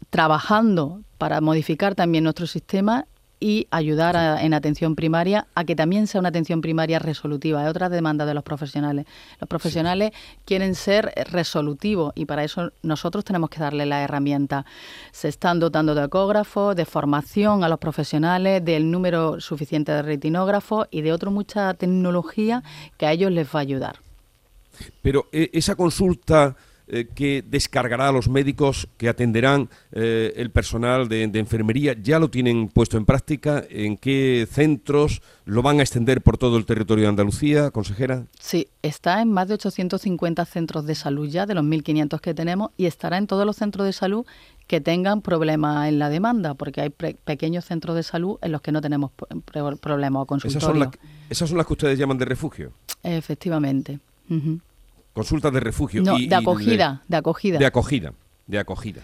trabajando 0.08 1.02
para 1.18 1.42
modificar 1.42 1.94
también 1.94 2.24
nuestro 2.24 2.46
sistema 2.46 3.06
y 3.40 3.66
ayudar 3.70 4.40
en 4.42 4.52
atención 4.52 4.94
primaria 4.94 5.47
a 5.54 5.64
que 5.64 5.75
también 5.75 6.06
sea 6.06 6.20
una 6.20 6.28
atención 6.28 6.61
primaria 6.61 6.99
resolutiva. 6.99 7.64
Es 7.64 7.70
otra 7.70 7.88
demanda 7.88 8.26
de 8.26 8.35
los 8.35 8.44
profesionales. 8.44 9.06
Los 9.40 9.49
profesionales 9.49 10.12
quieren 10.44 10.75
ser 10.75 11.12
resolutivos 11.30 12.12
y 12.14 12.26
para 12.26 12.44
eso 12.44 12.70
nosotros 12.82 13.25
tenemos 13.25 13.49
que 13.49 13.59
darle 13.59 13.87
la 13.87 14.02
herramienta. 14.02 14.66
Se 15.11 15.28
están 15.28 15.59
dotando 15.59 15.94
de 15.94 16.04
ecógrafos, 16.04 16.76
de 16.76 16.85
formación 16.85 17.64
a 17.64 17.68
los 17.68 17.78
profesionales, 17.78 18.62
del 18.64 18.90
número 18.90 19.40
suficiente 19.40 19.90
de 19.92 20.02
retinógrafos 20.02 20.87
y 20.90 21.00
de 21.00 21.12
otra 21.12 21.30
mucha 21.30 21.73
tecnología 21.75 22.62
que 22.99 23.06
a 23.06 23.12
ellos 23.12 23.32
les 23.32 23.47
va 23.47 23.61
a 23.61 23.62
ayudar. 23.62 24.00
Pero 25.02 25.28
eh, 25.32 25.50
esa 25.52 25.75
consulta 25.75 26.56
eh, 26.92 27.06
que 27.14 27.44
descargará 27.47 28.09
a 28.09 28.12
los 28.12 28.28
médicos 28.28 28.88
que 28.97 29.09
atenderán 29.09 29.70
eh, 29.92 30.32
el 30.35 30.50
personal 30.50 31.09
de, 31.09 31.23
enfermería? 31.23 31.94
¿Ya 32.00 32.18
lo 32.18 32.30
tienen 32.30 32.68
puesto 32.68 32.97
en 32.97 33.04
práctica? 33.04 33.62
¿En 33.70 33.97
qué 33.97 34.49
centros? 34.50 35.23
¿Lo 35.44 35.62
van 35.62 35.78
a 35.78 35.82
extender 35.82 36.20
por 36.20 36.37
todo 36.37 36.56
el 36.56 36.66
territorio 36.66 37.04
de 37.04 37.11
Andalucía, 37.11 37.70
consejera? 37.70 38.26
Sí, 38.40 38.66
está 38.82 39.23
en 39.23 39.30
más 39.30 39.47
de 39.47 39.54
850 39.54 40.44
centros 40.47 40.85
de 40.85 40.97
salud 40.97 41.28
ya, 41.28 41.47
de 41.47 41.54
los 41.54 41.64
1.500 41.64 42.20
que 42.20 42.35
tenemos, 42.35 42.73
y 42.76 42.87
estará 42.87 43.18
en 43.18 43.28
todos 43.28 43.47
los 43.47 43.54
centros 43.54 43.87
de 43.87 43.92
salud 43.92 44.26
que 44.66 44.80
tengan 44.80 45.23
problemas 45.23 45.88
en 45.88 46.00
la 46.00 46.09
demanda, 46.09 46.54
porque 46.54 46.80
hay 46.80 46.90
pequeños 46.90 47.66
centros 47.66 47.94
de 47.94 48.02
salud 48.02 48.38
en 48.42 48.50
los 48.50 48.62
que 48.62 48.73
no 48.73 48.80
tenemos 48.80 49.12
problemas 49.80 50.23
o 50.23 50.26
consultorios. 50.26 50.73
¿Esas 50.73 50.92
son, 50.92 51.11
¿Esas 51.30 51.49
son 51.49 51.59
las 51.59 51.66
que 51.68 51.73
ustedes 51.73 51.97
llaman 51.97 52.18
de 52.18 52.25
refugio? 52.25 52.73
Efectivamente. 53.04 54.00
Consultas 55.20 55.52
de 55.52 55.60
refugio. 55.60 56.02
No, 56.02 56.16
de 56.16 56.34
acogida, 56.34 57.02
de, 57.06 57.16
acogida. 57.18 57.58
De 57.58 57.66
acogida, 57.66 58.14
de 58.46 58.58
acogida. 58.58 59.02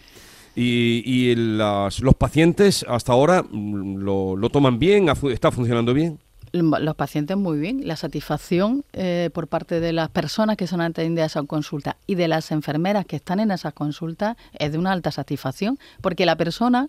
¿Y, 0.55 1.35
los 1.37 2.15
pacientes 2.19 2.87
hasta 2.89 3.13
ahora 3.13 3.43
mm, 3.43 3.97
lo, 3.99 4.35
lo 4.35 4.49
toman 4.49 4.79
bien? 4.79 5.11
¿Está 5.31 5.51
funcionando 5.51 5.93
bien? 5.93 6.19
los 6.63 6.95
pacientes 6.95 7.37
muy 7.37 7.59
bien. 7.59 7.87
La 7.87 7.97
satisfacción 7.97 8.85
eh, 8.93 9.31
por 9.33 9.49
parte 9.49 9.81
de 9.81 9.93
las 9.93 10.09
personas 10.09 10.57
que 10.57 10.67
son 10.67 10.81
atendidas 10.81 11.37
a 11.37 11.43
consulta 11.43 11.97
y 12.07 12.15
de 12.15 12.29
las 12.29 12.51
enfermeras 12.51 13.07
que 13.07 13.17
están 13.17 13.41
en 13.41 13.51
esas 13.51 13.73
consultas 13.75 14.37
es 14.59 14.73
de 14.73 14.79
una 14.79 14.93
alta 14.93 15.11
satisfacción, 15.11 15.79
porque 16.01 16.27
la 16.27 16.37
persona 16.37 16.89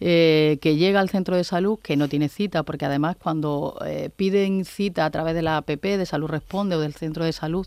eh, 0.00 0.58
que 0.60 0.76
llega 0.76 1.00
al 1.00 1.08
centro 1.08 1.36
de 1.36 1.44
salud, 1.44 1.78
que 1.82 1.96
no 1.96 2.08
tiene 2.08 2.28
cita, 2.28 2.62
porque 2.62 2.84
además 2.84 3.16
cuando 3.16 3.78
eh, 3.84 4.10
piden 4.14 4.64
cita 4.64 5.04
a 5.04 5.10
través 5.10 5.34
de 5.34 5.42
la 5.42 5.58
APP 5.58 5.82
de 5.82 6.06
Salud 6.06 6.28
Responde 6.28 6.76
o 6.76 6.80
del 6.80 6.94
centro 6.94 7.24
de 7.24 7.32
salud, 7.32 7.66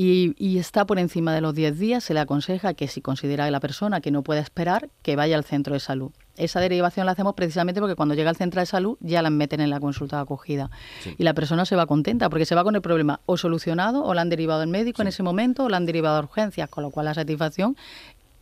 y, 0.00 0.58
está 0.58 0.86
por 0.86 1.00
encima 1.00 1.34
de 1.34 1.40
los 1.40 1.56
10 1.56 1.76
días, 1.76 2.04
se 2.04 2.14
le 2.14 2.20
aconseja 2.20 2.72
que 2.74 2.86
si 2.86 3.00
considera 3.00 3.50
la 3.50 3.58
persona 3.58 4.00
que 4.00 4.12
no 4.12 4.22
puede 4.22 4.38
esperar, 4.38 4.90
que 5.02 5.16
vaya 5.16 5.36
al 5.36 5.42
centro 5.42 5.74
de 5.74 5.80
salud. 5.80 6.12
Esa 6.36 6.60
derivación 6.60 7.04
la 7.04 7.12
hacemos 7.12 7.34
precisamente 7.34 7.80
porque 7.80 7.96
cuando 7.96 8.14
llega 8.14 8.30
al 8.30 8.36
centro 8.36 8.60
de 8.60 8.66
salud 8.66 8.96
ya 9.00 9.22
la 9.22 9.30
meten 9.30 9.60
en 9.60 9.70
la 9.70 9.80
consulta 9.80 10.14
de 10.14 10.22
acogida. 10.22 10.70
Y 11.16 11.24
la 11.24 11.34
persona 11.34 11.64
se 11.64 11.74
va 11.74 11.86
contenta 11.86 12.30
porque 12.30 12.46
se 12.46 12.54
va 12.54 12.62
con 12.62 12.76
el 12.76 12.80
problema 12.80 13.18
o 13.26 13.36
solucionado 13.36 14.04
o 14.04 14.14
la 14.14 14.22
han 14.22 14.28
derivado 14.28 14.62
al 14.62 14.68
médico 14.68 15.02
en 15.02 15.08
ese 15.08 15.24
momento 15.24 15.64
o 15.64 15.68
la 15.68 15.78
han 15.78 15.86
derivado 15.86 16.16
a 16.16 16.20
urgencias, 16.20 16.70
con 16.70 16.84
lo 16.84 16.90
cual 16.90 17.06
la 17.06 17.14
satisfacción 17.14 17.76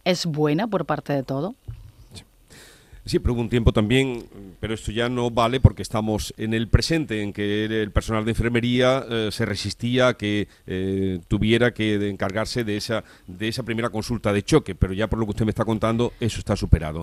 es 0.04 0.26
buena 0.26 0.66
por 0.66 0.84
parte 0.84 1.14
de 1.14 1.22
todo. 1.22 1.54
Sí, 3.06 3.20
pero 3.20 3.34
hubo 3.34 3.40
un 3.40 3.48
tiempo 3.48 3.72
también, 3.72 4.24
pero 4.58 4.74
esto 4.74 4.90
ya 4.90 5.08
no 5.08 5.30
vale 5.30 5.60
porque 5.60 5.82
estamos 5.82 6.34
en 6.36 6.52
el 6.54 6.66
presente, 6.66 7.22
en 7.22 7.32
que 7.32 7.64
el 7.64 7.92
personal 7.92 8.24
de 8.24 8.32
enfermería 8.32 9.04
eh, 9.08 9.28
se 9.30 9.46
resistía 9.46 10.08
a 10.08 10.14
que 10.14 10.48
eh, 10.66 11.20
tuviera 11.28 11.72
que 11.72 12.08
encargarse 12.08 12.64
de 12.64 12.76
esa, 12.76 13.04
de 13.28 13.46
esa 13.46 13.62
primera 13.62 13.90
consulta 13.90 14.32
de 14.32 14.42
choque, 14.42 14.74
pero 14.74 14.92
ya 14.92 15.06
por 15.06 15.20
lo 15.20 15.24
que 15.24 15.30
usted 15.30 15.44
me 15.44 15.50
está 15.50 15.64
contando, 15.64 16.14
eso 16.18 16.40
está 16.40 16.56
superado. 16.56 17.00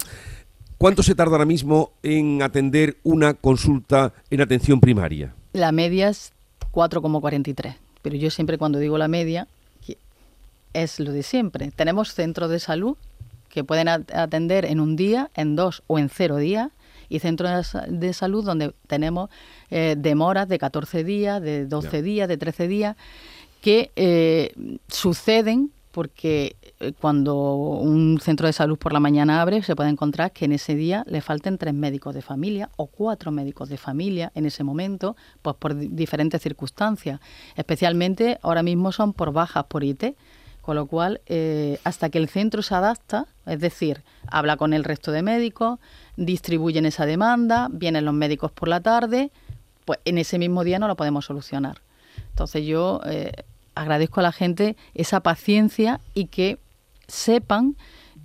¿Cuánto 0.78 1.04
se 1.04 1.16
tarda 1.16 1.32
ahora 1.32 1.46
mismo 1.46 1.94
en 2.04 2.42
atender 2.42 2.98
una 3.04 3.34
consulta 3.34 4.14
en 4.30 4.42
atención 4.42 4.82
primaria? 4.82 5.34
La 5.54 5.72
media 5.72 6.10
es 6.10 6.34
4,43, 6.74 7.76
pero 8.02 8.18
yo 8.18 8.30
siempre 8.30 8.58
cuando 8.58 8.78
digo 8.80 8.98
la 8.98 9.08
media 9.08 9.48
es 10.74 11.00
lo 11.00 11.12
de 11.12 11.24
siempre. 11.24 11.72
Tenemos 11.72 12.14
centros 12.14 12.50
de 12.50 12.60
salud 12.60 12.98
que 13.54 13.64
pueden 13.64 13.88
atender 13.88 14.66
en 14.66 14.80
un 14.80 14.96
día, 14.96 15.30
en 15.36 15.56
dos 15.56 15.84
o 15.86 16.00
en 16.00 16.10
cero 16.10 16.38
días, 16.38 16.72
y 17.08 17.20
centros 17.20 17.78
de 17.88 18.14
salud 18.14 18.44
donde 18.44 18.74
tenemos 18.88 19.30
eh, 19.70 19.94
demoras 19.96 20.48
de 20.48 20.58
14 20.58 21.04
días, 21.04 21.40
de 21.40 21.68
12 21.68 22.02
días, 22.02 22.28
de 22.28 22.38
13 22.38 22.68
días, 22.68 22.96
que 23.62 23.92
eh, 23.96 24.52
suceden 24.88 25.72
porque 25.92 26.56
eh, 26.80 26.94
cuando 27.00 27.54
un 27.54 28.20
centro 28.20 28.48
de 28.48 28.54
salud 28.54 28.80
por 28.80 28.92
la 28.92 29.00
mañana 29.00 29.44
abre, 29.44 29.62
se 29.62 29.76
puede 29.76 29.92
encontrar 29.92 30.32
que 30.32 30.46
en 30.46 30.54
ese 30.54 30.74
día 30.74 31.04
le 31.06 31.22
falten 31.22 31.60
tres 31.60 31.76
médicos 31.76 32.16
de 32.16 32.24
familia 32.24 32.72
o 32.78 32.88
cuatro 32.88 33.32
médicos 33.32 33.70
de 33.70 33.78
familia 33.78 34.32
en 34.34 34.48
ese 34.48 34.64
momento, 34.64 35.16
pues 35.44 35.56
por 35.58 35.78
diferentes 35.78 36.42
circunstancias. 36.42 37.20
Especialmente 37.56 38.40
ahora 38.42 38.64
mismo 38.64 38.92
son 38.92 39.14
por 39.14 39.32
bajas 39.32 39.66
por 39.66 39.84
IT, 39.84 40.16
con 40.64 40.78
lo 40.78 40.86
cual, 40.86 41.20
eh, 41.26 41.78
hasta 41.84 42.10
que 42.10 42.18
el 42.18 42.30
centro 42.30 42.62
se 42.62 42.74
adapta, 42.74 43.26
es 43.46 43.60
decir, 43.60 44.02
habla 44.28 44.56
con 44.56 44.72
el 44.72 44.86
resto 44.86 45.12
de 45.12 45.22
médicos, 45.22 45.78
distribuyen 46.16 46.86
esa 46.86 47.06
demanda, 47.06 47.68
vienen 47.70 48.06
los 48.06 48.14
médicos 48.14 48.50
por 48.54 48.70
la 48.70 48.80
tarde, 48.80 49.30
pues 49.84 50.00
en 50.06 50.18
ese 50.18 50.40
mismo 50.40 50.64
día 50.64 50.80
no 50.80 50.88
lo 50.88 50.96
podemos 50.96 51.26
solucionar. 51.26 51.82
Entonces 52.30 52.66
yo 52.66 53.02
eh, 53.06 53.34
agradezco 53.76 54.22
a 54.22 54.24
la 54.24 54.32
gente 54.32 54.78
esa 54.94 55.20
paciencia 55.20 56.00
y 56.14 56.28
que 56.28 56.60
sepan 57.10 57.76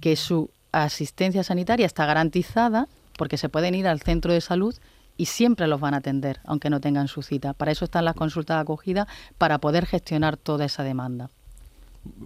que 0.01 0.15
su 0.15 0.49
asistencia 0.71 1.43
sanitaria 1.43 1.87
está 1.87 2.07
garantizada 2.07 2.87
porque 3.17 3.37
se 3.37 3.49
pueden 3.49 3.75
ir 3.75 3.89
al 3.89 4.01
centro 4.01 4.33
de 4.33 4.41
salud 4.41 4.77
y 5.17 5.27
siempre 5.27 5.67
los 5.67 5.81
van 5.81 5.95
a 5.95 5.97
atender, 5.97 6.39
aunque 6.45 6.71
no 6.71 6.81
tengan 6.81 7.09
su 7.09 7.23
cita. 7.23 7.53
Para 7.53 7.73
eso 7.73 7.85
están 7.85 8.05
las 8.05 8.15
consultas 8.15 8.59
de 8.59 8.61
acogida, 8.61 9.09
para 9.39 9.59
poder 9.59 9.87
gestionar 9.87 10.37
toda 10.37 10.67
esa 10.67 10.85
demanda 10.85 11.31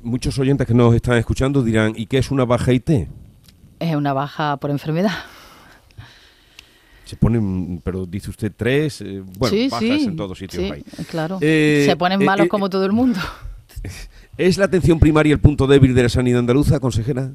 muchos 0.03 0.39
oyentes 0.39 0.67
que 0.67 0.75
nos 0.75 0.95
están 0.95 1.19
escuchando 1.19 1.63
dirán, 1.63 1.93
¿y 1.97 2.07
qué 2.07 2.19
es 2.19 2.31
una 2.31 2.45
baja 2.45 2.73
IT? 2.73 2.91
Es 3.79 3.95
una 3.95 4.13
baja 4.13 4.57
por 4.59 4.71
enfermedad. 4.71 5.13
Se 7.05 7.17
ponen, 7.17 7.81
pero 7.85 8.07
dice 8.07 8.31
usted 8.31 8.53
tres, 8.57 9.01
eh, 9.03 9.23
bueno, 9.39 9.57
bajas 9.71 9.83
en 9.83 10.17
todos 10.17 10.39
sitios 10.39 10.73
sí, 10.75 11.05
claro. 11.11 11.39
Eh, 11.41 11.85
Se 11.87 11.97
ponen 11.97 12.23
eh, 12.23 12.25
malos 12.25 12.49
como 12.49 12.71
todo 12.71 12.87
el 12.87 12.93
mundo. 12.93 13.21
¿Es 14.39 14.57
la 14.57 14.65
atención 14.65 14.99
primaria 14.99 15.35
el 15.35 15.41
punto 15.41 15.67
débil 15.67 15.95
de 15.95 16.05
la 16.05 16.09
sanidad 16.09 16.39
andaluza, 16.39 16.81
consejera? 16.81 17.31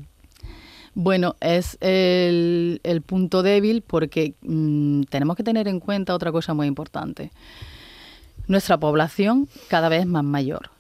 Bueno, 0.96 1.36
es 1.42 1.78
el, 1.80 2.80
punto 3.06 3.44
débil 3.44 3.84
porque 3.86 4.34
mm, 4.42 5.04
tenemos 5.04 5.36
que 5.36 5.44
tener 5.44 5.68
en 5.68 5.80
cuenta 5.80 6.16
otra 6.16 6.32
cosa 6.32 6.56
muy 6.56 6.66
importante. 6.66 7.30
Nuestra 8.48 8.80
población 8.80 9.48
cada 9.68 9.90
vez 9.90 10.02
es 10.02 10.08
más 10.08 10.24
mayor 10.24 10.72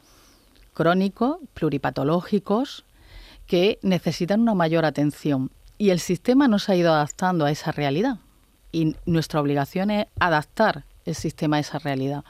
crónicos, 0.77 1.37
pluripatológicos, 1.55 2.85
que 3.47 3.79
necesitan 3.81 4.41
una 4.41 4.53
mayor 4.53 4.85
atención. 4.85 5.49
Y 5.79 5.89
el 5.89 5.99
sistema 5.99 6.47
no 6.47 6.59
se 6.59 6.71
ha 6.71 6.75
ido 6.75 6.93
adaptando 6.93 7.45
a 7.45 7.51
esa 7.51 7.71
realidad. 7.71 8.19
Y 8.71 8.95
nuestra 9.07 9.41
obligación 9.41 9.89
es 9.89 10.05
adaptar 10.19 10.83
el 11.05 11.15
sistema 11.15 11.57
a 11.57 11.61
esa 11.61 11.79
realidad. 11.79 12.23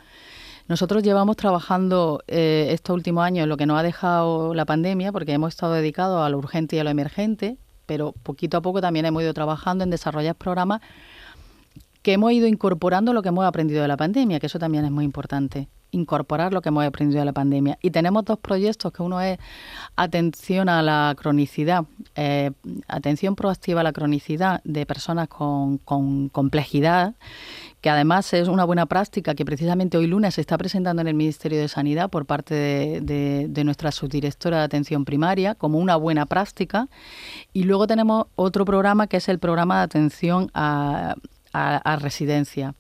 Nosotros 0.69 1.03
llevamos 1.03 1.35
trabajando 1.35 2.23
eh, 2.27 2.69
estos 2.71 2.93
últimos 2.93 3.25
años 3.25 3.43
en 3.43 3.49
lo 3.49 3.57
que 3.57 3.65
nos 3.65 3.77
ha 3.77 3.83
dejado 3.83 4.53
la 4.53 4.63
pandemia, 4.63 5.11
porque 5.11 5.33
hemos 5.33 5.49
estado 5.49 5.73
dedicados 5.73 6.25
a 6.25 6.29
lo 6.29 6.37
urgente 6.37 6.77
y 6.77 6.79
a 6.79 6.85
lo 6.85 6.89
emergente, 6.89 7.57
pero 7.85 8.13
poquito 8.23 8.55
a 8.55 8.61
poco 8.61 8.79
también 8.79 9.05
hemos 9.05 9.23
ido 9.23 9.33
trabajando 9.33 9.83
en 9.83 9.89
desarrollar 9.89 10.35
programas 10.35 10.79
que 12.07 12.13
hemos 12.13 12.31
ido 12.31 12.47
incorporando 12.47 13.11
lo 13.11 13.21
que 13.21 13.27
hemos 13.27 13.43
aprendido 13.43 13.81
de 13.81 13.89
la 13.89 13.97
pandemia, 13.97 14.39
que 14.39 14.45
eso 14.45 14.59
también 14.59 14.85
es 14.85 14.91
muy 14.91 15.03
importante 15.03 15.67
incorporar 15.91 16.53
lo 16.53 16.61
que 16.61 16.69
hemos 16.69 16.85
aprendido 16.85 17.19
de 17.19 17.25
la 17.25 17.33
pandemia. 17.33 17.77
Y 17.81 17.91
tenemos 17.91 18.23
dos 18.23 18.39
proyectos, 18.39 18.93
que 18.93 19.03
uno 19.03 19.19
es 19.19 19.37
atención 19.97 20.69
a 20.69 20.81
la 20.81 21.13
cronicidad, 21.17 21.83
eh, 22.15 22.51
atención 22.87 23.35
proactiva 23.35 23.81
a 23.81 23.83
la 23.83 23.91
cronicidad 23.91 24.61
de 24.63 24.85
personas 24.85 25.27
con, 25.27 25.79
complejidad, 25.79 27.15
que 27.81 27.89
además 27.89 28.31
es 28.31 28.47
una 28.47 28.63
buena 28.63 28.85
práctica 28.85 29.35
que 29.35 29.43
precisamente 29.43 29.97
hoy 29.97 30.07
lunes 30.07 30.35
se 30.35 30.41
está 30.41 30.57
presentando 30.57 31.01
en 31.01 31.09
el 31.09 31.13
Ministerio 31.13 31.59
de 31.59 31.67
Sanidad 31.67 32.09
por 32.09 32.25
parte 32.25 33.01
de, 33.01 33.63
nuestra 33.65 33.91
subdirectora 33.91 34.59
de 34.59 34.63
atención 34.63 35.03
primaria 35.03 35.55
como 35.55 35.77
una 35.77 35.97
buena 35.97 36.25
práctica. 36.25 36.87
Y 37.51 37.63
luego 37.63 37.85
tenemos 37.85 38.27
otro 38.37 38.63
programa 38.63 39.07
que 39.07 39.17
es 39.17 39.27
el 39.27 39.39
programa 39.39 39.79
de 39.79 39.83
atención 39.83 40.49
a, 40.53 41.15
a 41.77 41.95
residencia 41.97 42.75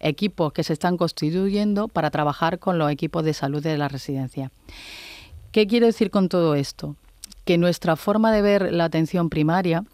equipos 0.00 0.52
que 0.52 0.62
se 0.62 0.72
están 0.72 0.96
constituyendo 0.96 1.88
para 1.88 2.10
trabajar 2.10 2.58
con 2.58 2.78
los 2.78 2.90
equipos 2.90 3.24
de 3.24 3.34
salud 3.34 3.62
de 3.62 3.78
la 3.78 3.88
residencia. 3.88 4.50
¿Qué 5.52 5.66
quiero 5.66 5.86
decir 5.86 6.10
con 6.10 6.28
todo 6.28 6.54
esto? 6.54 6.96
Que 7.44 7.58
nuestra 7.58 7.96
forma 7.96 8.32
de 8.32 8.42
ver 8.42 8.72
la 8.72 8.84
atención 8.84 9.30
primaria 9.30 9.84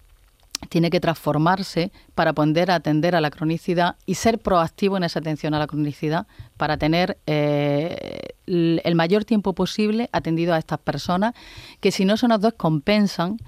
tiene 0.68 0.90
que 0.90 1.00
transformarse 1.00 1.90
para 2.14 2.34
poder 2.34 2.70
atender 2.70 3.16
a 3.16 3.20
la 3.20 3.30
cronicidad 3.30 3.96
y 4.04 4.16
ser 4.16 4.38
proactivo 4.38 4.96
en 4.98 5.04
esa 5.04 5.18
atención 5.18 5.54
a 5.54 5.58
la 5.58 5.66
cronicidad 5.66 6.26
para 6.58 6.76
tener 6.76 7.16
eh, 7.26 8.34
el 8.46 8.94
mayor 8.94 9.24
tiempo 9.24 9.54
posible 9.54 10.10
atendido 10.12 10.52
a 10.52 10.58
estas 10.58 10.78
personas 10.78 11.34
que 11.80 11.90
si 11.90 12.04
no 12.04 12.18
se 12.18 12.28
nos 12.28 12.42
descompensan 12.42 13.38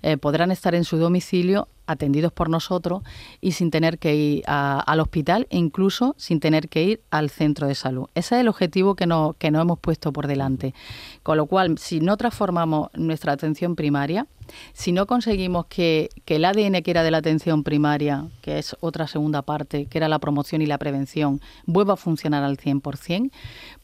eh, 0.00 0.16
podrán 0.16 0.50
estar 0.50 0.74
en 0.74 0.84
su 0.84 0.96
domicilio 0.96 1.68
atendidos 1.92 2.32
por 2.32 2.48
nosotros 2.48 3.02
y 3.40 3.52
sin 3.52 3.70
tener 3.70 3.98
que 3.98 4.14
ir 4.14 4.42
al 4.46 5.00
hospital 5.00 5.46
e 5.50 5.58
incluso 5.58 6.14
sin 6.18 6.40
tener 6.40 6.68
que 6.68 6.82
ir 6.82 7.02
al 7.10 7.30
centro 7.30 7.66
de 7.66 7.74
salud. 7.74 8.08
Ese 8.14 8.34
es 8.36 8.40
el 8.40 8.48
objetivo 8.48 8.94
que, 8.94 9.06
no, 9.06 9.36
que 9.38 9.50
nos 9.50 9.62
hemos 9.62 9.78
puesto 9.78 10.12
por 10.12 10.26
delante. 10.26 10.74
Con 11.22 11.36
lo 11.36 11.46
cual, 11.46 11.78
si 11.78 12.00
no 12.00 12.16
transformamos 12.16 12.88
nuestra 12.94 13.32
atención 13.32 13.76
primaria, 13.76 14.26
si 14.72 14.92
no 14.92 15.06
conseguimos 15.06 15.66
que, 15.66 16.10
que 16.24 16.36
el 16.36 16.44
ADN 16.44 16.82
que 16.82 16.90
era 16.90 17.02
de 17.02 17.10
la 17.10 17.18
atención 17.18 17.62
primaria, 17.62 18.28
que 18.42 18.58
es 18.58 18.76
otra 18.80 19.06
segunda 19.06 19.42
parte, 19.42 19.86
que 19.86 19.98
era 19.98 20.08
la 20.08 20.18
promoción 20.18 20.62
y 20.62 20.66
la 20.66 20.78
prevención, 20.78 21.40
vuelva 21.64 21.94
a 21.94 21.96
funcionar 21.96 22.42
al 22.42 22.56
100%, 22.56 23.30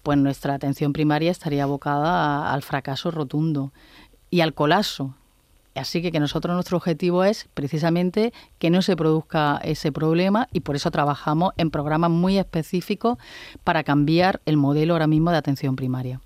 pues 0.03 0.19
nuestra 0.19 0.55
atención 0.55 0.93
primaria 0.93 1.31
estaría 1.31 1.65
abocada 1.65 2.53
al 2.53 2.63
fracaso 2.63 3.11
rotundo 3.11 3.73
y 4.31 4.41
al 4.41 4.55
colapso. 4.55 5.15
Así 5.79 6.03
que, 6.03 6.13
que 6.13 6.21
nosotros 6.21 6.55
nuestro 6.55 6.77
objetivo 6.77 7.25
es 7.25 7.49
precisamente 7.55 8.33
que 8.59 8.71
no 8.71 8.83
se 8.83 8.97
produzca 8.97 9.59
ese 9.63 9.93
problema 9.93 10.49
y 10.53 10.61
por 10.61 10.77
eso 10.77 10.91
trabajamos 10.91 11.53
en 11.57 11.71
programas 11.71 12.11
muy 12.11 12.39
específicos 12.39 13.19
para 13.65 13.85
cambiar 13.85 14.41
el 14.45 14.57
modelo 14.57 14.95
ahora 14.95 15.07
mismo 15.07 15.31
de 15.31 15.39
atención 15.39 15.77
primaria. 15.77 16.21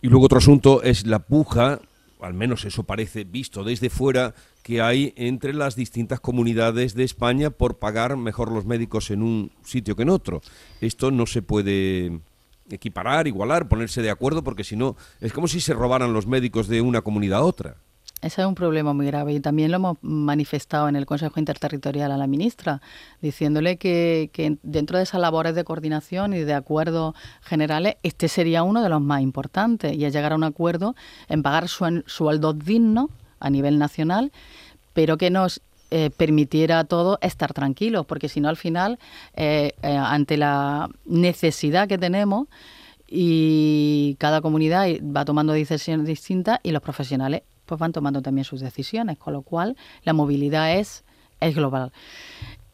Y 0.00 0.08
luego 0.08 0.26
otro 0.26 0.38
asunto 0.38 0.82
es 0.82 1.06
la 1.06 1.18
puja, 1.20 1.80
al 2.20 2.34
menos 2.34 2.64
eso 2.64 2.84
parece 2.84 3.24
visto 3.24 3.64
desde 3.64 3.90
fuera, 3.90 4.34
que 4.62 4.80
hay 4.80 5.12
entre 5.16 5.54
las 5.54 5.76
distintas 5.76 6.20
comunidades 6.20 6.94
de 6.94 7.04
España 7.04 7.50
por 7.50 7.78
pagar 7.78 8.16
mejor 8.16 8.52
los 8.52 8.64
médicos 8.64 9.10
en 9.10 9.22
un 9.22 9.50
sitio 9.64 9.96
que 9.96 10.02
en 10.02 10.10
otro. 10.10 10.40
Esto 10.80 11.10
no 11.10 11.26
se 11.26 11.42
puede 11.42 12.20
equiparar, 12.70 13.26
igualar, 13.26 13.68
ponerse 13.68 14.02
de 14.02 14.10
acuerdo, 14.10 14.44
porque 14.44 14.64
si 14.64 14.76
no, 14.76 14.96
es 15.20 15.32
como 15.32 15.48
si 15.48 15.60
se 15.60 15.74
robaran 15.74 16.12
los 16.12 16.26
médicos 16.26 16.68
de 16.68 16.80
una 16.80 17.02
comunidad 17.02 17.40
a 17.40 17.44
otra. 17.44 17.76
Ese 18.20 18.42
es 18.42 18.48
un 18.48 18.56
problema 18.56 18.92
muy 18.92 19.06
grave 19.06 19.32
y 19.32 19.40
también 19.40 19.70
lo 19.70 19.76
hemos 19.76 19.98
manifestado 20.02 20.88
en 20.88 20.96
el 20.96 21.06
Consejo 21.06 21.38
Interterritorial 21.38 22.10
a 22.10 22.16
la 22.16 22.26
ministra, 22.26 22.82
diciéndole 23.22 23.76
que, 23.76 24.58
dentro 24.64 24.98
de 24.98 25.04
esas 25.04 25.20
labores 25.20 25.54
de 25.54 25.62
coordinación 25.62 26.34
y 26.34 26.40
de 26.40 26.54
acuerdos 26.54 27.14
generales, 27.42 27.94
este 28.02 28.26
sería 28.26 28.64
uno 28.64 28.82
de 28.82 28.88
los 28.88 29.00
más 29.00 29.22
importantes 29.22 29.94
y 29.94 30.04
es 30.04 30.12
llegar 30.12 30.32
a 30.32 30.36
un 30.36 30.42
acuerdo 30.42 30.96
en 31.28 31.44
pagar 31.44 31.68
sueldos 31.68 32.58
dignos 32.58 33.10
a 33.38 33.50
nivel 33.50 33.78
nacional, 33.78 34.32
pero 34.94 35.16
que 35.16 35.30
nos 35.30 35.60
eh, 35.92 36.10
permitiera 36.10 36.80
a 36.80 36.84
todos 36.84 37.18
estar 37.22 37.52
tranquilos, 37.52 38.04
porque 38.04 38.28
si 38.28 38.40
no 38.40 38.48
al 38.48 38.56
final, 38.56 38.98
eh, 39.36 39.74
eh, 39.82 39.96
ante 39.96 40.36
la 40.36 40.90
necesidad 41.04 41.86
que 41.86 41.98
tenemos, 41.98 42.48
y 43.10 44.16
cada 44.18 44.42
comunidad 44.42 44.86
va 45.02 45.24
tomando 45.24 45.54
decisiones 45.54 46.06
distintas 46.06 46.60
y 46.62 46.72
los 46.72 46.82
profesionales 46.82 47.42
pues 47.68 47.78
van 47.78 47.92
tomando 47.92 48.22
también 48.22 48.44
sus 48.44 48.60
decisiones, 48.60 49.18
con 49.18 49.34
lo 49.34 49.42
cual 49.42 49.76
la 50.02 50.14
movilidad 50.14 50.74
es, 50.74 51.04
es 51.38 51.54
global. 51.54 51.92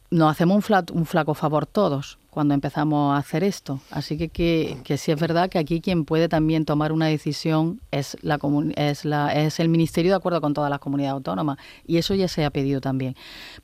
Nos 0.09 0.31
hacemos 0.31 0.69
un, 0.69 0.97
un 0.97 1.05
flaco 1.05 1.33
favor 1.33 1.65
todos 1.65 2.17
cuando 2.29 2.53
empezamos 2.53 3.13
a 3.13 3.17
hacer 3.17 3.43
esto. 3.43 3.79
Así 3.91 4.17
que, 4.17 4.29
que, 4.29 4.77
que, 4.83 4.97
sí 4.97 5.11
es 5.11 5.19
verdad 5.19 5.49
que 5.49 5.57
aquí 5.57 5.81
quien 5.81 6.05
puede 6.05 6.29
también 6.29 6.65
tomar 6.65 6.91
una 6.91 7.07
decisión 7.07 7.81
es, 7.91 8.17
la, 8.21 8.39
es, 8.75 9.05
la, 9.05 9.33
es 9.33 9.59
el 9.59 9.69
Ministerio 9.69 10.11
de 10.11 10.17
acuerdo 10.17 10.41
con 10.41 10.53
todas 10.53 10.69
las 10.69 10.79
comunidades 10.79 11.13
autónomas. 11.13 11.57
Y 11.85 11.97
eso 11.97 12.13
ya 12.13 12.27
se 12.27 12.45
ha 12.45 12.49
pedido 12.51 12.81
también. 12.81 13.15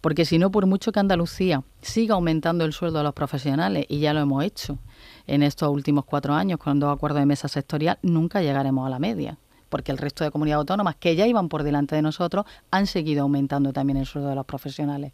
Porque 0.01 0.25
si 0.25 0.37
no, 0.37 0.51
por 0.51 0.65
mucho 0.65 0.91
que 0.91 0.99
Andalucía 0.99 1.63
siga 1.81 2.15
aumentando 2.15 2.65
el 2.65 2.73
sueldo 2.73 2.99
de 2.99 3.03
los 3.03 3.13
profesionales, 3.13 3.85
y 3.87 3.99
ya 3.99 4.13
lo 4.13 4.19
hemos 4.19 4.43
hecho 4.43 4.79
en 5.27 5.43
estos 5.43 5.69
últimos 5.69 6.05
cuatro 6.05 6.33
años 6.33 6.59
con 6.59 6.79
dos 6.79 6.93
acuerdos 6.93 7.19
de 7.19 7.25
mesa 7.25 7.47
sectorial, 7.47 7.99
nunca 8.01 8.41
llegaremos 8.41 8.85
a 8.87 8.89
la 8.89 8.99
media 8.99 9.37
porque 9.71 9.91
el 9.91 9.97
resto 9.97 10.23
de 10.23 10.29
comunidades 10.29 10.59
autónomas 10.59 10.97
que 10.97 11.15
ya 11.15 11.25
iban 11.25 11.47
por 11.47 11.63
delante 11.63 11.95
de 11.95 12.01
nosotros 12.03 12.45
han 12.69 12.85
seguido 12.85 13.23
aumentando 13.23 13.71
también 13.71 13.97
el 13.97 14.05
sueldo 14.05 14.29
de 14.29 14.35
los 14.35 14.45
profesionales. 14.45 15.13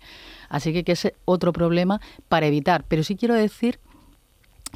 Así 0.49 0.73
que, 0.73 0.83
que 0.83 0.93
ese 0.93 1.09
es 1.09 1.13
otro 1.25 1.53
problema 1.53 2.01
para 2.27 2.47
evitar. 2.47 2.83
Pero 2.87 3.03
sí 3.03 3.15
quiero 3.15 3.35
decir 3.35 3.79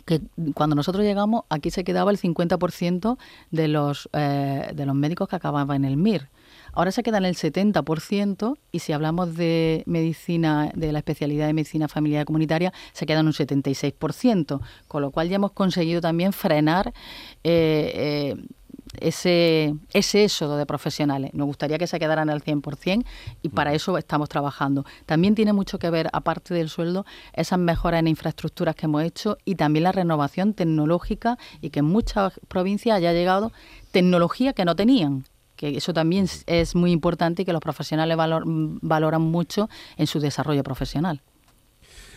que 0.05 0.21
cuando 0.53 0.75
nosotros 0.75 1.03
llegamos 1.03 1.43
aquí 1.49 1.71
se 1.71 1.83
quedaba 1.83 2.11
el 2.11 2.19
50% 2.19 3.17
de 3.49 3.67
los, 3.67 4.07
eh, 4.13 4.71
de 4.73 4.85
los 4.85 4.95
médicos 4.95 5.27
que 5.27 5.35
acababan 5.35 5.83
en 5.83 5.85
el 5.85 5.97
MIR. 5.97 6.29
Ahora 6.73 6.91
se 6.91 7.03
queda 7.03 7.17
en 7.17 7.25
el 7.25 7.35
70% 7.35 8.57
y 8.71 8.79
si 8.79 8.93
hablamos 8.93 9.35
de 9.35 9.83
medicina, 9.85 10.71
de 10.73 10.91
la 10.91 10.99
especialidad 10.99 11.47
de 11.47 11.53
medicina 11.53 11.87
familiar 11.87 12.25
comunitaria, 12.25 12.71
se 12.93 13.05
queda 13.05 13.19
en 13.19 13.27
un 13.27 13.33
76%, 13.33 14.61
con 14.87 15.01
lo 15.01 15.11
cual 15.11 15.27
ya 15.27 15.35
hemos 15.35 15.51
conseguido 15.51 15.99
también 15.99 16.31
frenar 16.31 16.93
eh, 17.43 17.91
eh, 17.93 18.45
ese, 18.99 19.75
ese 19.93 20.23
éxodo 20.25 20.57
de 20.57 20.65
profesionales. 20.65 21.33
Nos 21.33 21.47
gustaría 21.47 21.77
que 21.77 21.87
se 21.87 21.99
quedaran 21.99 22.29
al 22.29 22.43
100% 22.43 23.05
y 23.41 23.49
para 23.49 23.73
eso 23.73 23.97
estamos 23.97 24.29
trabajando. 24.29 24.85
También 25.05 25.35
tiene 25.35 25.53
mucho 25.53 25.79
que 25.79 25.89
ver, 25.89 26.09
aparte 26.13 26.53
del 26.53 26.69
sueldo, 26.69 27.05
esas 27.33 27.59
mejoras 27.59 27.99
en 27.99 28.07
infraestructuras 28.07 28.75
que 28.75 28.85
hemos 28.85 29.03
hecho 29.03 29.37
y 29.45 29.55
también 29.55 29.83
la 29.83 29.91
renovación 29.91 30.53
tecnológica 30.53 31.37
y 31.61 31.69
que 31.69 31.79
en 31.79 31.85
muchas 31.85 32.39
provincias 32.47 32.97
haya 32.97 33.13
llegado 33.13 33.51
tecnología 33.91 34.53
que 34.53 34.65
no 34.65 34.75
tenían 34.75 35.25
que 35.55 35.77
eso 35.77 35.93
también 35.93 36.27
es 36.47 36.73
muy 36.73 36.91
importante 36.91 37.43
y 37.43 37.45
que 37.45 37.53
los 37.53 37.61
profesionales 37.61 38.17
valoran 38.17 39.21
mucho 39.21 39.69
en 39.95 40.07
su 40.07 40.19
desarrollo 40.19 40.63
profesional. 40.63 41.21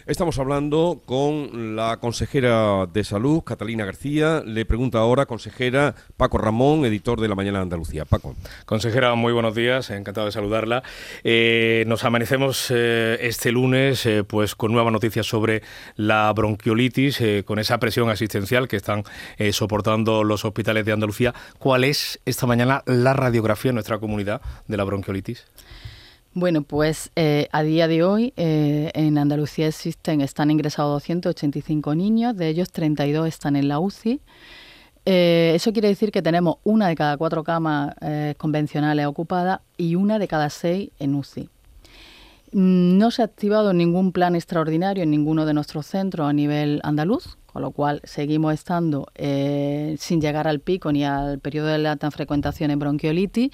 Estamos 0.06 0.38
hablando 0.38 1.00
con 1.06 1.76
la 1.76 1.96
consejera 1.96 2.84
de 2.84 3.04
Salud, 3.04 3.40
Catalina 3.40 3.86
García. 3.86 4.42
Le 4.44 4.66
pregunta 4.66 4.98
ahora, 4.98 5.24
consejera 5.24 5.94
Paco 6.18 6.36
Ramón, 6.36 6.84
editor 6.84 7.22
de 7.22 7.28
La 7.28 7.34
Mañana 7.34 7.60
de 7.60 7.62
Andalucía. 7.62 8.04
Paco. 8.04 8.36
Consejera, 8.66 9.14
muy 9.14 9.32
buenos 9.32 9.54
días, 9.54 9.88
encantado 9.88 10.26
de 10.26 10.32
saludarla. 10.32 10.82
Eh, 11.22 11.84
nos 11.86 12.04
amanecemos 12.04 12.70
eh, 12.70 13.16
este 13.22 13.50
lunes 13.50 14.04
eh, 14.04 14.24
pues 14.24 14.54
con 14.54 14.72
nuevas 14.72 14.92
noticias 14.92 15.24
sobre 15.24 15.62
la 15.96 16.30
bronquiolitis, 16.34 17.22
con 17.46 17.58
esa 17.58 17.78
presión 17.78 18.10
asistencial 18.10 18.68
que 18.68 18.76
están 18.76 19.04
soportando 19.52 20.22
los 20.22 20.44
hospitales 20.44 20.84
de 20.84 20.92
Andalucía. 20.92 21.32
¿Cuál 21.58 21.82
es 21.82 22.20
esta 22.26 22.46
mañana 22.46 22.82
la 22.84 23.14
radiografía 23.14 23.70
en 23.70 23.76
nuestra 23.76 23.98
comunidad 23.98 24.42
de 24.68 24.76
la 24.76 24.84
bronquiolitis? 24.84 25.46
Bueno, 26.36 26.62
pues 26.62 27.12
eh, 27.14 27.46
a 27.52 27.62
día 27.62 27.86
de 27.86 28.02
hoy 28.02 28.32
eh, 28.36 28.90
en 28.94 29.18
Andalucía 29.18 29.68
existen, 29.68 30.20
están 30.20 30.50
ingresados 30.50 30.90
285 30.94 31.94
niños, 31.94 32.36
de 32.36 32.48
ellos 32.48 32.72
32 32.72 33.28
están 33.28 33.54
en 33.54 33.68
la 33.68 33.78
UCI. 33.78 34.20
Eh, 35.06 35.52
eso 35.54 35.72
quiere 35.72 35.86
decir 35.86 36.10
que 36.10 36.22
tenemos 36.22 36.56
una 36.64 36.88
de 36.88 36.96
cada 36.96 37.16
cuatro 37.16 37.44
camas 37.44 37.94
convencionales 38.36 39.06
ocupadas 39.06 39.60
y 39.76 39.94
una 39.94 40.18
de 40.18 40.26
cada 40.26 40.50
seis 40.50 40.90
en 40.98 41.14
UCI. 41.14 41.48
No 42.50 43.12
se 43.12 43.22
ha 43.22 43.26
activado 43.26 43.72
ningún 43.72 44.10
plan 44.10 44.34
extraordinario 44.34 45.04
en 45.04 45.10
ninguno 45.10 45.46
de 45.46 45.54
nuestros 45.54 45.86
centros 45.86 46.28
a 46.28 46.32
nivel 46.32 46.80
andaluz, 46.82 47.36
con 47.46 47.62
lo 47.62 47.70
cual 47.70 48.00
seguimos 48.02 48.54
estando 48.54 49.06
sin 49.16 50.20
llegar 50.20 50.48
al 50.48 50.58
pico 50.58 50.90
ni 50.90 51.04
al 51.04 51.38
periodo 51.38 51.68
de 51.68 51.86
alta 51.86 52.10
frecuentación 52.10 52.72
en 52.72 52.78
bronquiolitis 52.80 53.50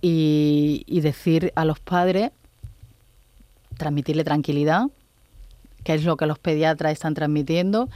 y, 0.00 1.00
decir 1.00 1.52
a 1.56 1.64
los 1.64 1.80
padres, 1.80 2.30
transmitirle 3.76 4.24
tranquilidad, 4.24 4.86
que 5.84 5.94
es 5.94 6.04
lo 6.04 6.16
que 6.16 6.26
los 6.26 6.38
pediatras 6.38 6.92
están 6.92 7.14
transmitiendo, 7.14 7.88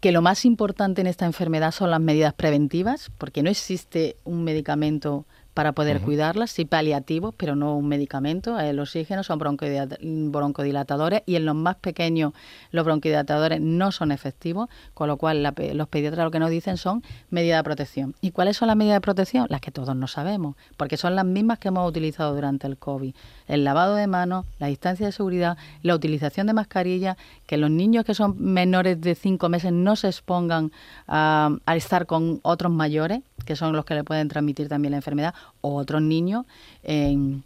que 0.00 0.12
lo 0.12 0.22
más 0.22 0.44
importante 0.44 1.00
en 1.00 1.06
esta 1.06 1.26
enfermedad 1.26 1.72
son 1.72 1.90
las 1.90 2.00
medidas 2.00 2.34
preventivas, 2.34 3.10
porque 3.18 3.42
no 3.42 3.50
existe 3.50 4.16
un 4.24 4.44
medicamento 4.44 5.26
para 5.54 5.72
poder 5.72 6.00
cuidarlas, 6.00 6.50
sí 6.50 6.64
paliativos, 6.64 7.32
pero 7.36 7.54
no 7.54 7.76
un 7.76 7.86
medicamento. 7.86 8.58
El 8.58 8.80
oxígeno 8.80 9.22
son 9.22 9.38
broncodilatadores 9.38 11.22
y 11.26 11.36
en 11.36 11.46
los 11.46 11.54
más 11.54 11.76
pequeños 11.76 12.32
los 12.72 12.84
broncodilatadores 12.84 13.60
no 13.60 13.92
son 13.92 14.10
efectivos, 14.10 14.68
con 14.94 15.06
lo 15.08 15.16
cual 15.16 15.42
los 15.42 15.88
pediatras 15.88 16.24
lo 16.24 16.30
que 16.32 16.40
nos 16.40 16.50
dicen 16.50 16.76
son 16.76 17.04
medidas 17.30 17.60
de 17.60 17.64
protección. 17.64 18.16
¿Y 18.20 18.32
cuáles 18.32 18.56
son 18.56 18.66
las 18.66 18.76
medidas 18.76 18.96
de 18.96 19.00
protección? 19.00 19.46
Las 19.48 19.60
que 19.60 19.70
todos 19.70 19.94
no 19.94 20.08
sabemos, 20.08 20.56
porque 20.76 20.96
son 20.96 21.14
las 21.14 21.24
mismas 21.24 21.60
que 21.60 21.68
hemos 21.68 21.88
utilizado 21.88 22.34
durante 22.34 22.66
el 22.66 22.76
COVID. 22.76 23.14
El 23.46 23.62
lavado 23.62 23.94
de 23.94 24.08
manos, 24.08 24.46
la 24.58 24.66
distancia 24.66 25.06
de 25.06 25.12
seguridad, 25.12 25.56
la 25.82 25.94
utilización 25.94 26.48
de 26.48 26.52
mascarilla, 26.52 27.16
que 27.46 27.58
los 27.58 27.70
niños 27.70 28.04
que 28.04 28.14
son 28.14 28.34
menores 28.38 29.00
de 29.00 29.14
cinco 29.14 29.48
meses 29.48 29.70
no 29.72 29.94
se 29.94 30.08
expongan 30.08 30.72
a 31.06 31.58
estar 31.76 32.06
con 32.06 32.40
otros 32.42 32.72
mayores, 32.72 33.20
que 33.44 33.54
son 33.54 33.74
los 33.74 33.84
que 33.84 33.94
le 33.94 34.04
pueden 34.04 34.26
transmitir 34.28 34.68
también 34.68 34.92
la 34.92 34.96
enfermedad, 34.96 35.34
o 35.60 35.76
otros 35.76 36.02
niños 36.02 36.46
en, 36.82 37.44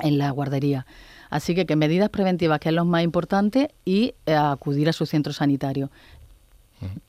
en 0.00 0.18
la 0.18 0.30
guardería. 0.30 0.86
Así 1.30 1.54
que, 1.54 1.66
que 1.66 1.76
medidas 1.76 2.08
preventivas, 2.10 2.60
que 2.60 2.68
es 2.68 2.74
lo 2.74 2.84
más 2.84 3.02
importante, 3.02 3.72
y 3.84 4.14
eh, 4.26 4.34
acudir 4.34 4.88
a 4.88 4.92
su 4.92 5.06
centro 5.06 5.32
sanitario. 5.32 5.90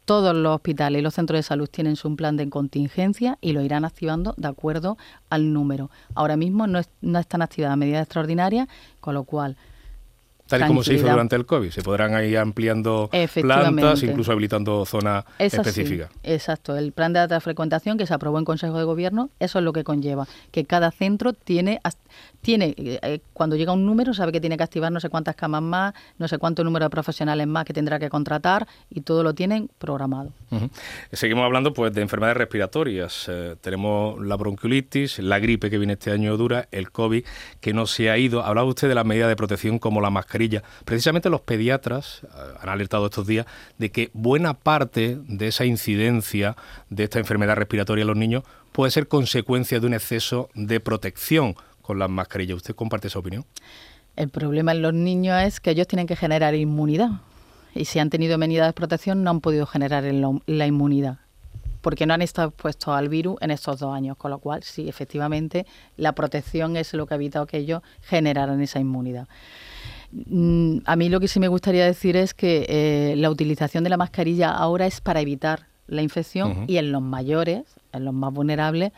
Todos 0.06 0.34
los 0.34 0.56
hospitales 0.56 1.00
y 1.00 1.04
los 1.04 1.14
centros 1.14 1.38
de 1.38 1.44
salud 1.44 1.68
tienen 1.70 1.98
su 1.98 2.16
plan 2.16 2.38
de 2.38 2.50
contingencia 2.50 3.38
y 3.42 3.52
lo 3.52 3.62
irán 3.62 3.84
activando 3.84 4.34
de 4.38 4.48
acuerdo 4.48 4.98
al 5.30 5.52
número. 5.52 5.92
Ahora 6.16 6.38
mismo 6.38 6.68
no, 6.68 6.80
no 7.02 7.20
están 7.20 7.42
activadas 7.42 7.78
medidas 7.78 8.04
extraordinarias, 8.04 8.70
con 9.02 9.14
lo 9.14 9.26
cual 9.26 9.58
Tal 10.48 10.62
y 10.62 10.68
como 10.68 10.84
se 10.84 10.94
hizo 10.94 11.10
durante 11.10 11.36
el 11.36 11.46
COVID, 11.46 11.70
se 11.70 11.82
podrán 11.82 12.24
ir 12.26 12.38
ampliando 12.38 13.10
plantas, 13.42 14.04
incluso 14.04 14.32
habilitando 14.32 14.86
zonas 14.86 15.26
específicas. 15.38 16.10
Exacto, 16.24 16.76
el 16.78 16.92
plan 16.92 17.14
de 17.14 17.20
alta 17.20 17.40
frecuentación 17.40 17.98
que 17.98 18.08
se 18.08 18.14
aprobó 18.14 18.40
en 18.40 18.46
Consejo 18.46 18.78
de 18.78 18.86
Gobierno, 18.86 19.30
eso 19.40 19.60
es 19.60 19.66
lo 19.66 19.74
que 19.74 19.84
conlleva, 19.84 20.28
que 20.52 20.66
cada 20.66 20.92
centro 20.92 21.34
tiene, 21.34 21.80
tiene 22.42 22.74
eh, 22.78 23.20
cuando 23.34 23.56
llega 23.56 23.74
un 23.74 23.86
número, 23.86 24.14
sabe 24.14 24.32
que 24.32 24.40
tiene 24.40 24.58
que 24.58 24.64
activar 24.64 24.92
no 24.92 25.00
sé 25.00 25.10
cuántas 25.10 25.36
camas 25.36 25.62
más, 25.62 25.94
no 26.18 26.28
sé 26.28 26.38
cuánto 26.38 26.64
número 26.64 26.86
de 26.86 26.90
profesionales 26.90 27.46
más 27.46 27.66
que 27.66 27.74
tendrá 27.74 28.00
que 28.00 28.10
contratar 28.10 28.68
y 28.90 29.02
todo 29.02 29.24
lo 29.24 29.34
tienen 29.34 29.70
programado. 29.78 30.32
Seguimos 31.12 31.44
hablando 31.44 31.74
pues 31.74 31.94
de 31.94 32.02
enfermedades 32.02 32.38
respiratorias. 32.38 33.26
Eh, 33.28 33.56
tenemos 33.60 34.24
la 34.26 34.38
bronquiolitis, 34.38 35.20
la 35.20 35.40
gripe 35.40 35.70
que 35.70 35.78
viene 35.78 35.94
este 35.94 36.12
año 36.12 36.38
dura, 36.38 36.68
el 36.72 36.92
COVID 36.92 37.26
que 37.60 37.74
no 37.74 37.86
se 37.86 38.10
ha 38.10 38.18
ido. 38.18 38.44
Hablaba 38.44 38.68
usted 38.68 38.88
de 38.88 38.96
las 38.96 39.06
medidas 39.06 39.28
de 39.28 39.36
protección 39.36 39.78
como 39.80 40.00
la 40.00 40.10
mascarilla 40.10 40.37
Precisamente 40.86 41.30
los 41.30 41.42
pediatras 41.42 42.22
eh, 42.24 42.28
han 42.62 42.70
alertado 42.70 43.06
estos 43.06 43.26
días 43.26 43.46
de 43.78 43.92
que 43.92 44.10
buena 44.14 44.54
parte 44.54 45.18
de 45.28 45.48
esa 45.48 45.66
incidencia 45.66 46.56
de 46.90 47.06
esta 47.06 47.20
enfermedad 47.20 47.56
respiratoria 47.56 48.04
en 48.04 48.08
los 48.08 48.18
niños 48.18 48.44
puede 48.72 48.92
ser 48.92 49.08
consecuencia 49.08 49.80
de 49.80 49.88
un 49.88 49.94
exceso 49.94 50.50
de 50.54 50.80
protección 50.80 51.56
con 51.82 52.00
las 52.00 52.10
mascarillas. 52.10 52.58
¿Usted 52.58 52.76
comparte 52.76 53.08
esa 53.08 53.20
opinión? 53.20 53.46
El 54.16 54.30
problema 54.30 54.72
en 54.72 54.82
los 54.82 54.94
niños 54.94 55.42
es 55.44 55.60
que 55.60 55.72
ellos 55.72 55.88
tienen 55.88 56.08
que 56.08 56.16
generar 56.16 56.56
inmunidad. 56.56 57.10
Y 57.76 57.86
si 57.86 58.00
han 58.00 58.10
tenido 58.10 58.38
medidas 58.38 58.68
de 58.68 58.74
protección, 58.74 59.24
no 59.24 59.30
han 59.30 59.42
podido 59.42 59.66
generar 59.66 60.04
la 60.04 60.68
inmunidad 60.68 61.20
porque 61.88 62.06
no 62.06 62.14
han 62.14 62.22
estado 62.22 62.50
expuestos 62.50 62.94
al 62.94 63.08
virus 63.08 63.38
en 63.40 63.50
estos 63.50 63.80
dos 63.80 63.96
años, 63.96 64.18
con 64.18 64.30
lo 64.30 64.40
cual 64.40 64.62
sí, 64.62 64.90
efectivamente, 64.90 65.66
la 65.96 66.12
protección 66.14 66.76
es 66.76 66.94
lo 66.94 67.06
que 67.06 67.14
ha 67.14 67.16
evitado 67.16 67.46
que 67.46 67.60
ellos 67.60 67.82
generaran 68.02 68.62
esa 68.62 68.80
inmunidad. 68.80 69.30
Mm, 70.12 70.80
a 70.86 70.96
mí 70.96 71.10
lo 71.10 71.20
que 71.20 71.28
sí 71.28 71.40
me 71.40 71.48
gustaría 71.48 71.86
decir 71.86 72.16
es 72.16 72.34
que 72.34 72.66
eh, 72.70 73.16
la 73.18 73.30
utilización 73.30 73.84
de 73.84 73.90
la 73.90 73.98
mascarilla 73.98 74.52
ahora 74.52 74.86
es 74.88 75.02
para 75.02 75.22
evitar 75.22 75.68
la 75.88 76.02
infección 76.02 76.66
y 76.68 76.78
en 76.78 76.92
los 76.92 77.02
mayores, 77.02 77.64
en 77.94 78.06
los 78.06 78.14
más 78.14 78.34
vulnerables, 78.34 78.92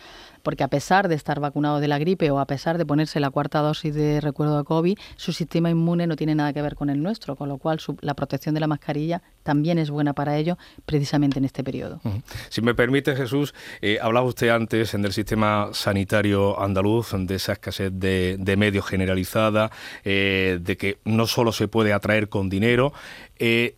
porque 0.44 0.64
a 0.64 0.68
pesar 0.68 1.08
de 1.08 1.16
estar 1.16 1.40
vacunados 1.40 1.82
de 1.82 1.88
la 1.88 2.00
gripe 2.00 2.32
o 2.32 2.40
a 2.40 2.46
pesar 2.46 2.78
de 2.78 2.86
ponerse 2.86 3.20
la 3.20 3.30
cuarta 3.30 3.60
dosis 3.60 3.94
de 3.94 4.22
recuerdo 4.22 4.58
de 4.58 4.64
COVID, 4.64 4.98
su 5.16 5.34
sistema 5.34 5.70
inmune 5.70 6.08
no 6.08 6.16
tiene 6.16 6.36
nada 6.36 6.54
que 6.54 6.62
ver 6.62 6.76
con 6.76 6.90
el 6.90 7.02
nuestro, 7.02 7.36
con 7.36 7.50
lo 7.50 7.58
cual 7.58 7.80
la 8.02 8.14
protección 8.14 8.56
de 8.56 8.62
la 8.62 8.68
mascarilla 8.68 9.22
también 9.44 9.78
es 9.78 9.90
buena 9.90 10.14
para 10.14 10.38
ellos 10.38 10.58
precisamente 10.86 11.40
en 11.40 11.46
este 11.46 11.64
periodo. 11.64 12.02
Si 12.50 12.62
me 12.62 12.74
permite, 12.74 13.16
Jesús, 13.16 13.54
eh, 13.82 14.00
hablaba 14.02 14.26
usted 14.26 14.50
antes 14.50 14.94
en 14.94 15.06
el 15.06 15.14
sistema 15.14 15.70
sanitario 15.74 16.60
andaluz 16.60 17.14
de 17.14 17.36
esa 17.36 17.54
escasez 17.54 17.92
de, 17.94 18.56
medios 18.58 18.86
generalizada, 18.86 19.72
eh, 20.04 20.60
de 20.62 20.78
que 20.78 20.98
no 21.06 21.28
solo 21.28 21.52
se 21.52 21.68
puede 21.68 21.94
atraer 21.94 22.30
con 22.30 22.50
dinero. 22.50 22.94
Eh, 23.38 23.76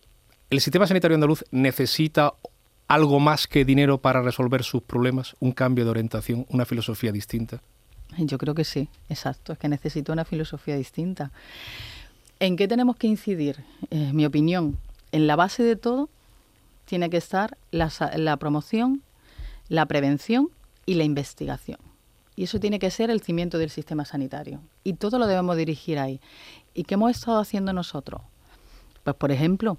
¿El 0.50 0.60
sistema 0.60 0.86
sanitario 0.86 1.14
andaluz 1.14 1.44
necesita 1.50 2.34
algo 2.92 3.20
más 3.20 3.46
que 3.46 3.64
dinero 3.64 3.98
para 3.98 4.20
resolver 4.20 4.62
sus 4.64 4.82
problemas, 4.82 5.34
un 5.40 5.52
cambio 5.52 5.84
de 5.84 5.90
orientación, 5.90 6.46
una 6.50 6.66
filosofía 6.66 7.10
distinta? 7.10 7.62
Yo 8.18 8.36
creo 8.36 8.54
que 8.54 8.64
sí, 8.64 8.90
exacto, 9.08 9.54
es 9.54 9.58
que 9.58 9.68
necesito 9.68 10.12
una 10.12 10.26
filosofía 10.26 10.76
distinta. 10.76 11.32
¿En 12.38 12.56
qué 12.56 12.68
tenemos 12.68 12.96
que 12.96 13.06
incidir? 13.06 13.64
Eh, 13.90 14.12
mi 14.12 14.26
opinión, 14.26 14.76
en 15.10 15.26
la 15.26 15.36
base 15.36 15.62
de 15.62 15.76
todo 15.76 16.10
tiene 16.84 17.08
que 17.08 17.16
estar 17.16 17.56
la, 17.70 18.36
promoción, 18.36 19.02
la 19.68 19.86
prevención 19.86 20.50
y 20.84 20.94
la 20.94 21.04
investigación. 21.04 21.78
Y 22.36 22.44
eso 22.44 22.60
tiene 22.60 22.78
que 22.78 22.90
ser 22.90 23.08
el 23.10 23.22
cimiento 23.22 23.56
del 23.56 23.70
sistema 23.70 24.04
sanitario. 24.04 24.60
Y 24.84 24.94
todo 24.94 25.18
lo 25.18 25.26
debemos 25.26 25.56
dirigir 25.56 25.98
ahí. 25.98 26.20
¿Y 26.74 26.84
qué 26.84 26.94
hemos 26.94 27.10
estado 27.10 27.38
haciendo 27.40 27.72
nosotros? 27.72 28.20
Pues, 29.04 29.16
por 29.16 29.32
ejemplo, 29.32 29.78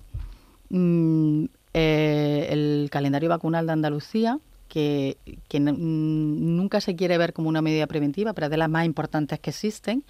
mmm, 0.70 1.46
eh, 1.74 2.48
el 2.50 2.90
calendario 2.92 3.30
vacunal 3.30 3.66
de 3.66 3.74
Andalucía, 3.74 4.40
que, 4.68 5.18
nunca 5.60 6.82
se 6.82 6.96
quiere 6.96 7.18
ver 7.18 7.34
como 7.34 7.50
una 7.50 7.62
medida 7.62 7.86
preventiva, 7.86 8.34
pero 8.34 8.46
es 8.46 8.52
de 8.52 8.58
las 8.58 8.70
más 8.70 8.86
importantes 8.86 9.40
que 9.40 9.52
existen, 9.52 10.04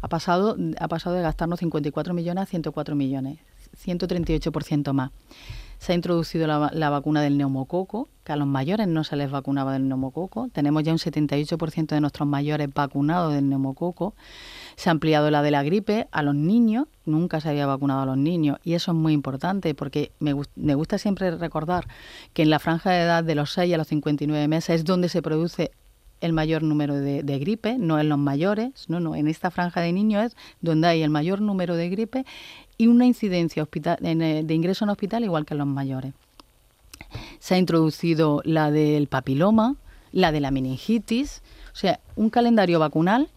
ha 0.00 0.08
pasado, 0.08 0.56
ha 0.78 0.88
pasado 0.88 1.16
de 1.16 1.22
gastarnos 1.22 1.58
54 1.58 2.14
millones 2.14 2.42
a 2.42 2.46
104 2.46 2.94
millones, 2.94 3.38
138% 3.84 4.92
más. 4.92 5.10
Se 5.84 5.92
ha 5.92 5.94
introducido 5.94 6.46
la, 6.46 6.88
vacuna 6.88 7.20
del 7.20 7.36
neumococo, 7.36 8.08
que 8.24 8.32
a 8.32 8.36
los 8.36 8.46
mayores 8.46 8.88
no 8.88 9.04
se 9.04 9.16
les 9.16 9.30
vacunaba 9.30 9.74
del 9.74 9.86
neumococo. 9.86 10.48
Tenemos 10.50 10.82
ya 10.82 10.92
un 10.92 10.98
78% 10.98 11.88
de 11.88 12.00
nuestros 12.00 12.26
mayores 12.26 12.72
vacunados 12.72 13.34
del 13.34 13.50
neumococo. 13.50 14.14
Se 14.76 14.88
ha 14.88 14.92
ampliado 14.92 15.30
la 15.30 15.42
de 15.42 15.50
la 15.50 15.62
gripe 15.62 16.08
a 16.10 16.22
los 16.22 16.34
niños, 16.34 16.86
nunca 17.04 17.42
se 17.42 17.50
había 17.50 17.66
vacunado 17.66 18.00
a 18.00 18.06
los 18.06 18.16
niños 18.16 18.60
y 18.64 18.72
eso 18.72 18.92
es 18.92 18.96
muy 18.96 19.12
importante 19.12 19.74
porque 19.74 20.10
me, 20.20 20.34
me 20.56 20.74
gusta 20.74 20.96
siempre 20.96 21.30
recordar 21.32 21.86
que 22.32 22.40
en 22.40 22.48
la 22.48 22.60
franja 22.60 22.90
de 22.90 23.02
edad 23.02 23.22
de 23.22 23.34
los 23.34 23.52
6 23.52 23.74
a 23.74 23.76
los 23.76 23.88
59 23.88 24.48
meses 24.48 24.76
es 24.76 24.84
donde 24.86 25.10
se 25.10 25.20
produce 25.20 25.70
el 26.20 26.32
mayor 26.32 26.62
número 26.62 26.94
de, 26.94 27.38
gripe, 27.38 27.76
no 27.78 27.98
en 27.98 28.08
los 28.08 28.18
mayores, 28.18 28.88
no, 28.88 29.00
no, 29.00 29.14
en 29.14 29.28
esta 29.28 29.50
franja 29.50 29.80
de 29.80 29.92
niños 29.92 30.26
es 30.26 30.36
donde 30.60 30.88
hay 30.88 31.02
el 31.02 31.10
mayor 31.10 31.40
número 31.40 31.76
de 31.76 31.90
gripe 31.90 32.24
y 32.78 32.86
una 32.86 33.06
incidencia 33.06 33.62
hospital, 33.62 33.98
eh, 34.02 34.42
de 34.44 34.54
ingreso 34.54 34.84
en 34.84 34.90
hospital 34.90 35.24
igual 35.24 35.44
que 35.44 35.54
en 35.54 35.58
los 35.58 35.66
mayores. 35.66 36.14
Se 37.38 37.54
ha 37.54 37.58
introducido 37.58 38.40
la 38.44 38.70
del 38.70 39.06
papiloma, 39.06 39.76
la 40.12 40.32
de 40.32 40.40
la 40.40 40.50
meningitis, 40.50 41.42
o 41.72 41.76
sea, 41.76 42.00
un 42.16 42.30
calendario 42.30 42.78
vacunal 42.78 43.28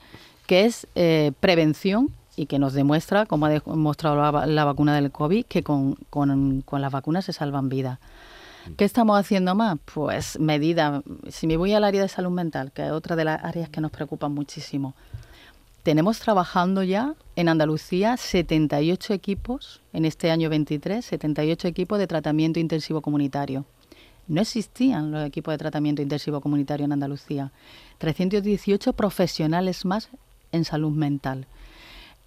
que 0.45 0.65
es 0.65 0.87
eh, 0.95 1.31
prevención 1.39 2.11
y 2.35 2.45
que 2.45 2.59
nos 2.59 2.73
demuestra, 2.73 3.25
como 3.25 3.47
ha 3.47 3.49
demostrado 3.49 4.45
la, 4.45 4.63
vacuna 4.65 4.95
del 4.95 5.11
COVID, 5.11 5.45
que 5.45 5.63
con, 5.63 5.95
con, 6.09 6.63
las 6.71 6.91
vacunas 6.91 7.25
se 7.25 7.33
salvan 7.33 7.67
vidas. 7.67 7.99
¿Qué 8.75 8.85
estamos 8.85 9.19
haciendo 9.19 9.55
más? 9.55 9.77
Pues 9.93 10.39
medidas. 10.39 11.01
Si 11.29 11.47
me 11.47 11.57
voy 11.57 11.73
al 11.73 11.83
área 11.83 12.01
de 12.01 12.07
salud 12.07 12.31
mental, 12.31 12.71
que 12.71 12.85
es 12.85 12.91
otra 12.91 13.15
de 13.15 13.23
las 13.23 13.43
áreas 13.43 13.69
que 13.69 13.81
nos 13.81 13.91
preocupan 13.91 14.33
muchísimo, 14.33 14.93
tenemos 15.83 16.19
trabajando 16.19 16.83
ya 16.83 17.15
en 17.35 17.47
Andalucía 17.47 18.17
78 18.17 19.13
equipos, 19.13 19.81
en 19.93 20.05
este 20.05 20.31
año 20.31 20.49
23, 20.49 21.05
78 21.05 21.67
equipos 21.67 21.97
de 21.97 22.07
tratamiento 22.07 22.59
intensivo 22.59 23.01
comunitario. 23.01 23.65
No 24.27 24.41
existían 24.41 25.11
los 25.11 25.25
equipos 25.25 25.53
de 25.53 25.57
tratamiento 25.57 26.01
intensivo 26.01 26.41
comunitario 26.41 26.85
en 26.85 26.91
Andalucía. 26.91 27.53
318 27.99 28.91
profesionales 28.93 29.85
más 29.85 30.09
en 30.51 30.65
salud 30.65 30.91
mental. 30.91 31.47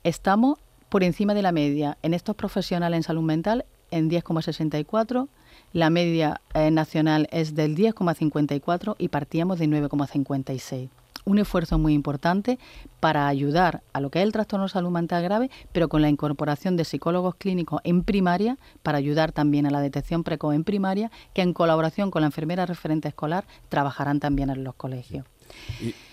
Estamos 0.05 0.59
por 0.88 1.05
encima 1.05 1.35
de 1.35 1.42
la 1.42 1.53
media 1.53 1.98
en 2.03 2.14
estos 2.14 2.37
profesionales 2.37 2.96
en 2.96 3.03
salud 3.03 3.22
mental 3.22 3.66
en 3.90 4.09
10,64. 4.11 5.29
La 5.73 5.91
media 5.91 6.41
eh, 6.55 6.71
nacional 6.71 7.29
es 7.31 7.55
del 7.55 7.77
10,54 7.77 8.97
y 8.99 9.09
partíamos 9.09 9.59
de 9.59 9.67
9,56 9.67 10.89
un 11.25 11.39
esfuerzo 11.39 11.79
muy 11.79 11.95
importante 11.95 12.59
para 12.99 13.29
ayudar 13.29 13.83
a 13.93 14.01
lo 14.01 14.11
que 14.11 14.21
es 14.21 14.25
el 14.25 14.33
trastorno 14.33 14.67
de 14.67 14.73
salud 14.73 14.91
mental 14.91 15.23
grave, 15.23 15.51
pero 15.73 15.89
con 15.89 16.03
la 16.03 16.09
incorporación 16.09 16.77
de 16.77 16.85
psicólogos 16.85 17.35
clínicos 17.37 17.81
en 17.85 18.03
primaria, 18.03 18.59
para 18.83 18.99
ayudar 18.99 19.33
también 19.33 19.67
a 19.67 19.71
la 19.71 19.81
detección 19.81 20.25
precoz 20.25 20.55
en 20.55 20.65
primaria, 20.65 21.11
que 21.35 21.43
en 21.43 21.53
colaboración 21.53 22.11
con 22.11 22.23
la 22.23 22.27
enfermera 22.27 22.67
referente 22.67 23.09
escolar 23.09 23.45
trabajarán 23.69 24.21
también 24.21 24.51
en 24.51 24.65
los 24.65 24.75
colegios. 24.75 25.27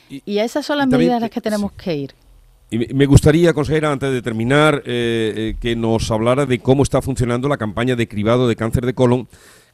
Y, 0.09 0.39
esas 0.39 0.65
son 0.65 0.77
las 0.77 0.87
medidas 0.87 1.17
a 1.17 1.19
las 1.19 1.29
que 1.29 1.41
tenemos 1.41 1.71
que 1.73 1.95
ir. 1.95 2.15
Y 2.69 2.93
me 2.93 3.05
gustaría, 3.05 3.53
consejera, 3.53 3.93
antes 3.93 4.11
de 4.11 4.21
terminar, 4.21 4.83
eh, 4.85 5.33
eh, 5.35 5.55
que 5.59 5.75
nos 5.75 6.11
hablara 6.11 6.45
de 6.45 6.59
cómo 6.59 6.83
está 6.83 7.01
funcionando 7.01 7.47
la 7.47 7.55
campaña 7.55 7.95
de 7.95 8.09
cribado 8.09 8.47
de 8.47 8.57
cáncer 8.57 8.85
de 8.85 8.93
colon, 8.93 9.29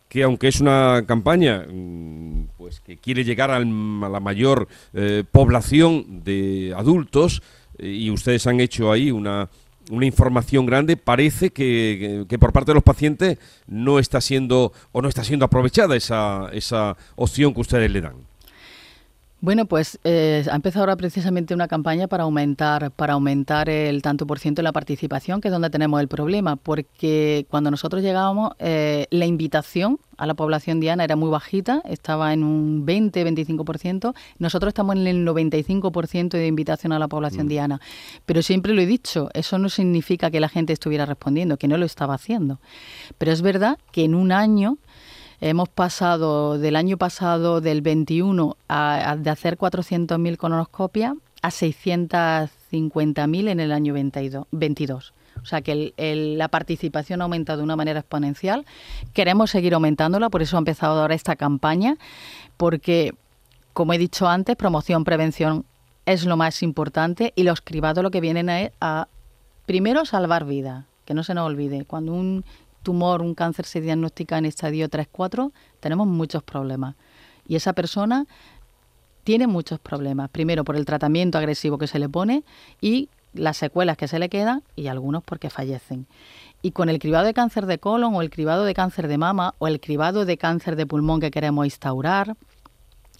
que 0.07 0.21
aunque 0.21 0.47
es 0.47 0.61
una 0.61 1.03
campaña 1.07 1.65
mm, 1.67 2.49
pues 2.55 2.81
que 2.81 2.97
quiere 2.97 3.23
llegar 3.23 3.49
a 3.49 3.59
la 3.59 4.19
mayor 4.19 4.67
eh, 4.93 5.23
población 5.31 6.23
de 6.23 6.73
adultos, 6.77 7.41
y 7.79 8.11
ustedes 8.11 8.45
han 8.45 8.59
hecho 8.59 8.91
ahí 8.91 9.09
una, 9.09 9.49
una 9.89 10.05
información 10.05 10.67
grande, 10.67 10.95
parece 10.95 11.49
que, 11.49 12.25
que, 12.29 12.37
por 12.37 12.53
parte 12.53 12.69
de 12.69 12.75
los 12.75 12.83
pacientes 12.83 13.39
no 13.65 13.97
está 13.97 14.21
siendo 14.21 14.71
o 14.91 15.01
no 15.01 15.09
está 15.09 15.23
siendo 15.23 15.45
aprovechada 15.45 15.95
esa, 15.95 16.49
esa 16.53 16.95
opción 17.15 17.55
que 17.55 17.61
ustedes 17.61 17.89
le 17.89 18.01
dan. 18.01 18.13
Bueno, 19.43 19.65
pues 19.65 19.99
eh, 20.05 20.45
ha 20.49 20.55
empezado 20.55 20.83
ahora 20.83 20.95
precisamente 20.95 21.53
una 21.53 21.67
campaña 21.67 22.07
para 22.07 22.23
aumentar, 22.23 22.91
para 22.91 23.11
aumentar 23.11 23.67
el 23.67 24.01
tanto 24.01 24.25
por 24.25 24.39
ciento 24.39 24.61
de 24.61 24.63
la 24.63 24.71
participación, 24.71 25.41
que 25.41 25.49
es 25.49 25.51
donde 25.51 25.69
tenemos 25.69 25.99
el 25.99 26.07
problema, 26.07 26.55
porque 26.55 27.45
cuando 27.49 27.69
nosotros 27.69 28.01
llegábamos, 28.01 28.53
eh, 28.59 29.05
la 29.09 29.25
invitación 29.25 29.99
a 30.15 30.27
la 30.27 30.33
población 30.33 30.79
diana 30.79 31.03
era 31.03 31.17
muy 31.17 31.29
bajita, 31.29 31.81
estaba 31.83 32.31
en 32.31 32.45
un 32.45 32.85
20-25%, 32.85 34.13
nosotros 34.39 34.69
estamos 34.69 34.95
en 34.95 35.07
el 35.07 35.27
95% 35.27 36.29
de 36.29 36.47
invitación 36.47 36.93
a 36.93 36.99
la 36.99 37.09
población 37.09 37.47
mm. 37.47 37.49
diana. 37.49 37.81
Pero 38.25 38.43
siempre 38.43 38.73
lo 38.73 38.81
he 38.81 38.85
dicho, 38.85 39.29
eso 39.33 39.57
no 39.57 39.67
significa 39.67 40.31
que 40.31 40.39
la 40.39 40.47
gente 40.47 40.71
estuviera 40.71 41.05
respondiendo, 41.05 41.57
que 41.57 41.67
no 41.67 41.75
lo 41.75 41.85
estaba 41.85 42.13
haciendo. 42.13 42.61
Pero 43.17 43.33
es 43.33 43.41
verdad 43.41 43.77
que 43.91 44.05
en 44.05 44.15
un 44.15 44.31
año 44.31 44.77
Hemos 45.45 45.67
pasado 45.67 46.57
del 46.57 46.77
año 46.77 46.95
pasado, 46.95 47.59
del 47.59 47.81
21, 47.81 48.55
a, 48.69 49.17
de 49.19 49.29
hacer 49.29 49.57
400.000 49.57 50.37
colonoscopias 50.37 51.15
a 51.41 51.49
650.000 51.49 53.49
en 53.49 53.59
el 53.59 53.73
año 53.73 53.93
22. 53.93 55.13
O 55.41 55.45
sea 55.45 55.61
que 55.61 55.93
la 56.37 56.47
participación 56.47 57.19
ha 57.19 57.25
aumentado 57.25 57.57
de 57.57 57.65
una 57.65 57.75
manera 57.75 57.99
exponencial. 57.99 58.65
Queremos 59.11 59.51
seguir 59.51 59.73
aumentándola, 59.73 60.29
por 60.29 60.41
eso 60.41 60.55
ha 60.55 60.59
empezado 60.59 61.01
ahora 61.01 61.13
esta 61.13 61.35
campaña, 61.35 61.97
porque, 62.55 63.13
como 63.73 63.91
he 63.91 63.97
dicho 63.97 64.29
antes, 64.29 64.55
promoción, 64.55 65.03
prevención 65.03 65.65
es 66.05 66.25
lo 66.25 66.37
más 66.37 66.63
importante 66.63 67.33
y 67.35 67.43
los 67.43 67.59
cribados 67.59 68.01
lo 68.01 68.11
que 68.11 68.21
vienen 68.21 68.49
a, 68.49 68.71
a 68.79 69.09
primero 69.65 70.05
salvar 70.05 70.45
vida, 70.45 70.85
que 71.03 71.13
no 71.13 71.25
se 71.25 71.33
nos 71.33 71.45
olvide. 71.45 71.83
Cuando 71.83 72.13
un 72.13 72.45
tumor, 72.83 73.21
un 73.21 73.33
cáncer 73.33 73.65
se 73.65 73.81
diagnostica 73.81 74.37
en 74.37 74.45
estadio 74.45 74.89
3-4, 74.89 75.51
tenemos 75.79 76.07
muchos 76.07 76.43
problemas. 76.43 76.95
Y 77.47 77.55
esa 77.55 77.73
persona 77.73 78.27
tiene 79.23 79.47
muchos 79.47 79.79
problemas. 79.79 80.29
Primero, 80.29 80.63
por 80.63 80.75
el 80.75 80.85
tratamiento 80.85 81.37
agresivo 81.37 81.77
que 81.77 81.87
se 81.87 81.99
le 81.99 82.09
pone 82.09 82.43
y 82.81 83.09
las 83.33 83.57
secuelas 83.57 83.97
que 83.97 84.07
se 84.07 84.19
le 84.19 84.29
quedan 84.29 84.63
y 84.75 84.87
algunos 84.87 85.23
porque 85.23 85.49
fallecen. 85.49 86.05
Y 86.61 86.71
con 86.71 86.89
el 86.89 86.99
cribado 86.99 87.25
de 87.25 87.33
cáncer 87.33 87.65
de 87.65 87.79
colon 87.79 88.13
o 88.15 88.21
el 88.21 88.29
cribado 88.29 88.63
de 88.63 88.73
cáncer 88.73 89.07
de 89.07 89.17
mama 89.17 89.55
o 89.57 89.67
el 89.67 89.79
cribado 89.79 90.25
de 90.25 90.37
cáncer 90.37 90.75
de 90.75 90.85
pulmón 90.85 91.19
que 91.19 91.31
queremos 91.31 91.65
instaurar, 91.65 92.35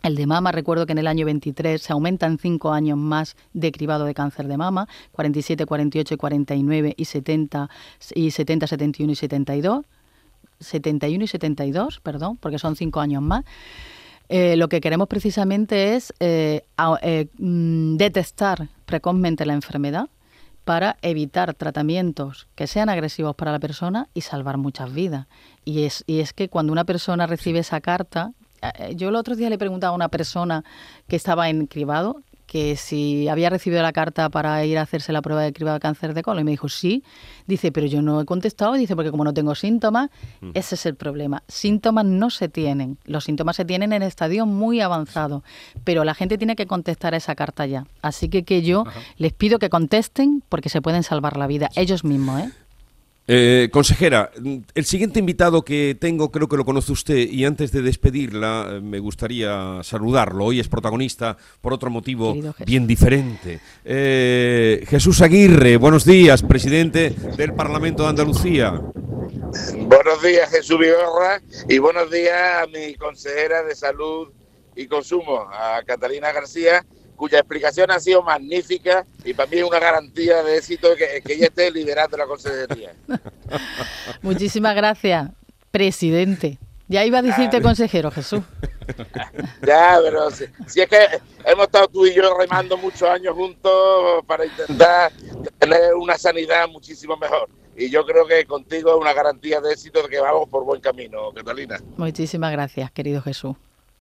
el 0.04 0.16
de 0.16 0.28
mama, 0.28 0.52
recuerdo 0.52 0.86
que 0.86 0.92
en 0.92 1.00
el 1.00 1.08
año 1.08 1.26
23 1.26 1.82
se 1.82 1.94
aumentan 1.94 2.38
cinco 2.38 2.74
años 2.74 2.98
más 2.98 3.36
de 3.54 3.72
cribado 3.72 4.06
de 4.06 4.14
cáncer 4.14 4.48
de 4.48 4.58
mama, 4.58 4.88
47, 5.14 5.66
48 5.66 6.14
y 6.14 6.18
49 6.18 6.94
y 6.96 7.06
70, 7.06 7.70
y 8.14 8.32
70, 8.32 8.68
71 8.68 9.12
y 9.12 9.16
72. 9.16 9.86
71 10.60 11.24
y 11.24 11.28
72, 11.28 12.00
perdón, 12.02 12.38
porque 12.38 12.60
son 12.60 12.76
cinco 12.76 13.00
años 13.00 13.22
más. 13.22 13.44
Eh, 14.30 14.56
lo 14.56 14.70
que 14.70 14.82
queremos 14.82 15.08
precisamente 15.08 15.96
es 15.96 16.14
eh, 16.20 16.64
eh, 17.02 17.28
mm, 17.38 17.98
detectar 17.98 18.70
precozmente 18.86 19.46
la 19.46 19.54
enfermedad 19.54 20.10
para 20.64 20.98
evitar 21.02 21.54
tratamientos 21.54 22.48
que 22.56 22.68
sean 22.68 22.88
agresivos 22.90 23.36
para 23.36 23.52
la 23.52 23.60
persona 23.60 24.08
y 24.14 24.22
salvar 24.22 24.58
muchas 24.58 24.94
vidas. 24.94 25.28
Y 25.66 25.84
es, 25.84 26.04
y 26.08 26.20
es 26.20 26.34
que 26.34 26.50
cuando 26.50 26.72
una 26.72 26.86
persona 26.86 27.28
recibe 27.28 27.60
esa 27.60 27.82
carta, 27.82 28.32
yo 28.96 29.10
el 29.10 29.16
otro 29.16 29.36
día 29.36 29.50
le 29.50 29.58
preguntaba 29.58 29.92
a 29.92 29.96
una 29.96 30.10
persona 30.10 30.64
que 31.08 31.16
estaba 31.16 31.50
en 31.50 31.68
cribado 31.68 32.22
que 32.54 32.76
si 32.76 33.28
había 33.30 33.50
recibido 33.50 33.82
la 33.82 33.94
carta 33.94 34.30
para 34.30 34.64
ir 34.64 34.78
a 34.78 34.84
hacerse 34.84 35.12
la 35.12 35.24
prueba 35.24 35.42
de 35.42 35.54
cribado 35.54 35.74
de 35.74 35.80
cáncer 35.80 36.14
de 36.14 36.22
colon 36.22 36.42
y 36.42 36.44
me 36.44 36.52
dijo 36.52 36.70
sí. 36.70 37.04
Dice, 37.48 37.72
pero 37.72 37.88
yo 37.88 38.04
no 38.04 38.22
he 38.22 38.26
contestado, 38.26 38.74
dice, 38.74 38.96
porque 38.96 39.10
como 39.10 39.24
no 39.24 39.34
tengo 39.34 39.56
síntomas, 39.56 40.12
mm. 40.40 40.52
ese 40.54 40.76
es 40.76 40.86
el 40.86 40.96
problema. 40.96 41.42
Síntomas 41.48 42.06
no 42.06 42.30
se 42.30 42.50
tienen, 42.50 43.00
los 43.06 43.24
síntomas 43.24 43.56
se 43.56 43.66
tienen 43.66 43.92
en 43.92 44.04
estadio 44.04 44.46
muy 44.46 44.82
avanzado, 44.82 45.44
pero 45.84 46.04
la 46.04 46.14
gente 46.14 46.38
tiene 46.38 46.56
que 46.56 46.68
contestar 46.68 47.16
esa 47.16 47.34
carta 47.34 47.66
ya. 47.66 47.88
Así 48.04 48.30
que 48.30 48.44
que 48.44 48.62
yo 48.62 48.84
les 49.18 49.34
pido 49.34 49.58
que 49.58 49.70
contesten 49.70 50.44
porque 50.48 50.70
se 50.70 50.80
pueden 50.80 51.02
salvar 51.02 51.38
la 51.38 51.48
vida 51.48 51.72
ellos 51.76 52.04
mismos, 52.04 52.42
¿eh? 52.42 52.52
Eh, 53.26 53.70
consejera, 53.72 54.32
el 54.76 54.86
siguiente 54.86 55.20
invitado 55.20 55.64
que 55.64 55.96
tengo 55.98 56.30
creo 56.30 56.50
que 56.50 56.58
lo 56.58 56.66
conoce 56.66 56.92
usted 56.92 57.16
y 57.16 57.46
antes 57.46 57.72
de 57.72 57.82
despedirla 57.82 58.68
eh, 58.70 58.82
me 58.82 59.00
gustaría 59.00 59.80
saludarlo. 59.82 60.46
Hoy 60.46 60.60
es 60.60 60.68
protagonista 60.68 61.38
por 61.62 61.72
otro 61.72 61.90
motivo 61.90 62.36
bien 62.66 62.86
diferente. 62.86 63.62
Eh, 63.86 64.84
Jesús 64.90 65.22
Aguirre, 65.22 65.78
buenos 65.78 66.04
días, 66.04 66.44
presidente 66.44 67.12
del 67.38 67.54
Parlamento 67.54 68.04
de 68.04 68.10
Andalucía. 68.10 68.82
Buenos 69.78 70.22
días, 70.22 70.50
Jesús 70.50 70.80
Vigorra, 70.80 71.42
y 71.70 71.78
buenos 71.78 72.12
días 72.12 72.64
a 72.64 72.68
mi 72.68 72.96
consejera 72.96 73.64
de 73.64 73.74
Salud 73.74 74.34
y 74.76 74.88
Consumo, 74.88 75.48
a 75.50 75.82
Catalina 75.86 76.34
García, 76.34 76.86
cuya 77.24 77.40
explicación 77.40 77.90
ha 77.90 78.02
sido 78.02 78.22
magnífica 78.22 79.06
y 79.24 79.34
para 79.34 79.50
mí 79.50 79.60
es 79.60 79.64
una 79.64 79.80
garantía 79.80 80.44
de 80.44 80.58
éxito 80.58 80.90
que, 80.94 81.22
que 81.22 81.36
ella 81.36 81.46
esté 81.46 81.72
liderando 81.72 82.18
la 82.18 82.26
consejería. 82.26 82.94
Muchísimas 84.22 84.76
gracias, 84.76 85.30
presidente. 85.72 86.58
Ya 86.90 87.06
iba 87.06 87.20
a 87.20 87.22
decirte 87.22 87.62
consejero, 87.62 88.12
Jesús. 88.12 88.42
Ya, 89.66 89.98
pero 90.04 90.30
si, 90.30 90.44
es 90.82 90.90
que 90.90 90.98
hemos 91.46 91.68
estado 91.68 91.88
tú 91.88 92.06
y 92.06 92.14
yo 92.14 92.38
remando 92.38 92.76
muchos 92.76 93.04
años 93.04 93.34
juntos 93.34 94.26
para 94.28 94.46
intentar 94.46 95.10
tener 95.58 95.96
una 95.96 96.18
sanidad 96.18 96.68
muchísimo 96.68 97.16
mejor. 97.16 97.48
Y 97.78 97.90
yo 97.90 98.06
creo 98.06 98.28
que 98.28 98.44
contigo 98.46 98.92
es 98.92 98.98
una 99.00 99.14
garantía 99.14 99.62
de 99.62 99.72
éxito 99.72 100.04
de 100.04 100.10
que 100.10 100.20
vamos 100.20 100.50
por 100.50 100.66
buen 100.66 100.82
camino, 100.82 101.32
Catalina. 101.34 101.80
Muchísimas 101.96 102.52
gracias, 102.52 102.92
querido 102.92 103.22
Jesús. 103.22 103.56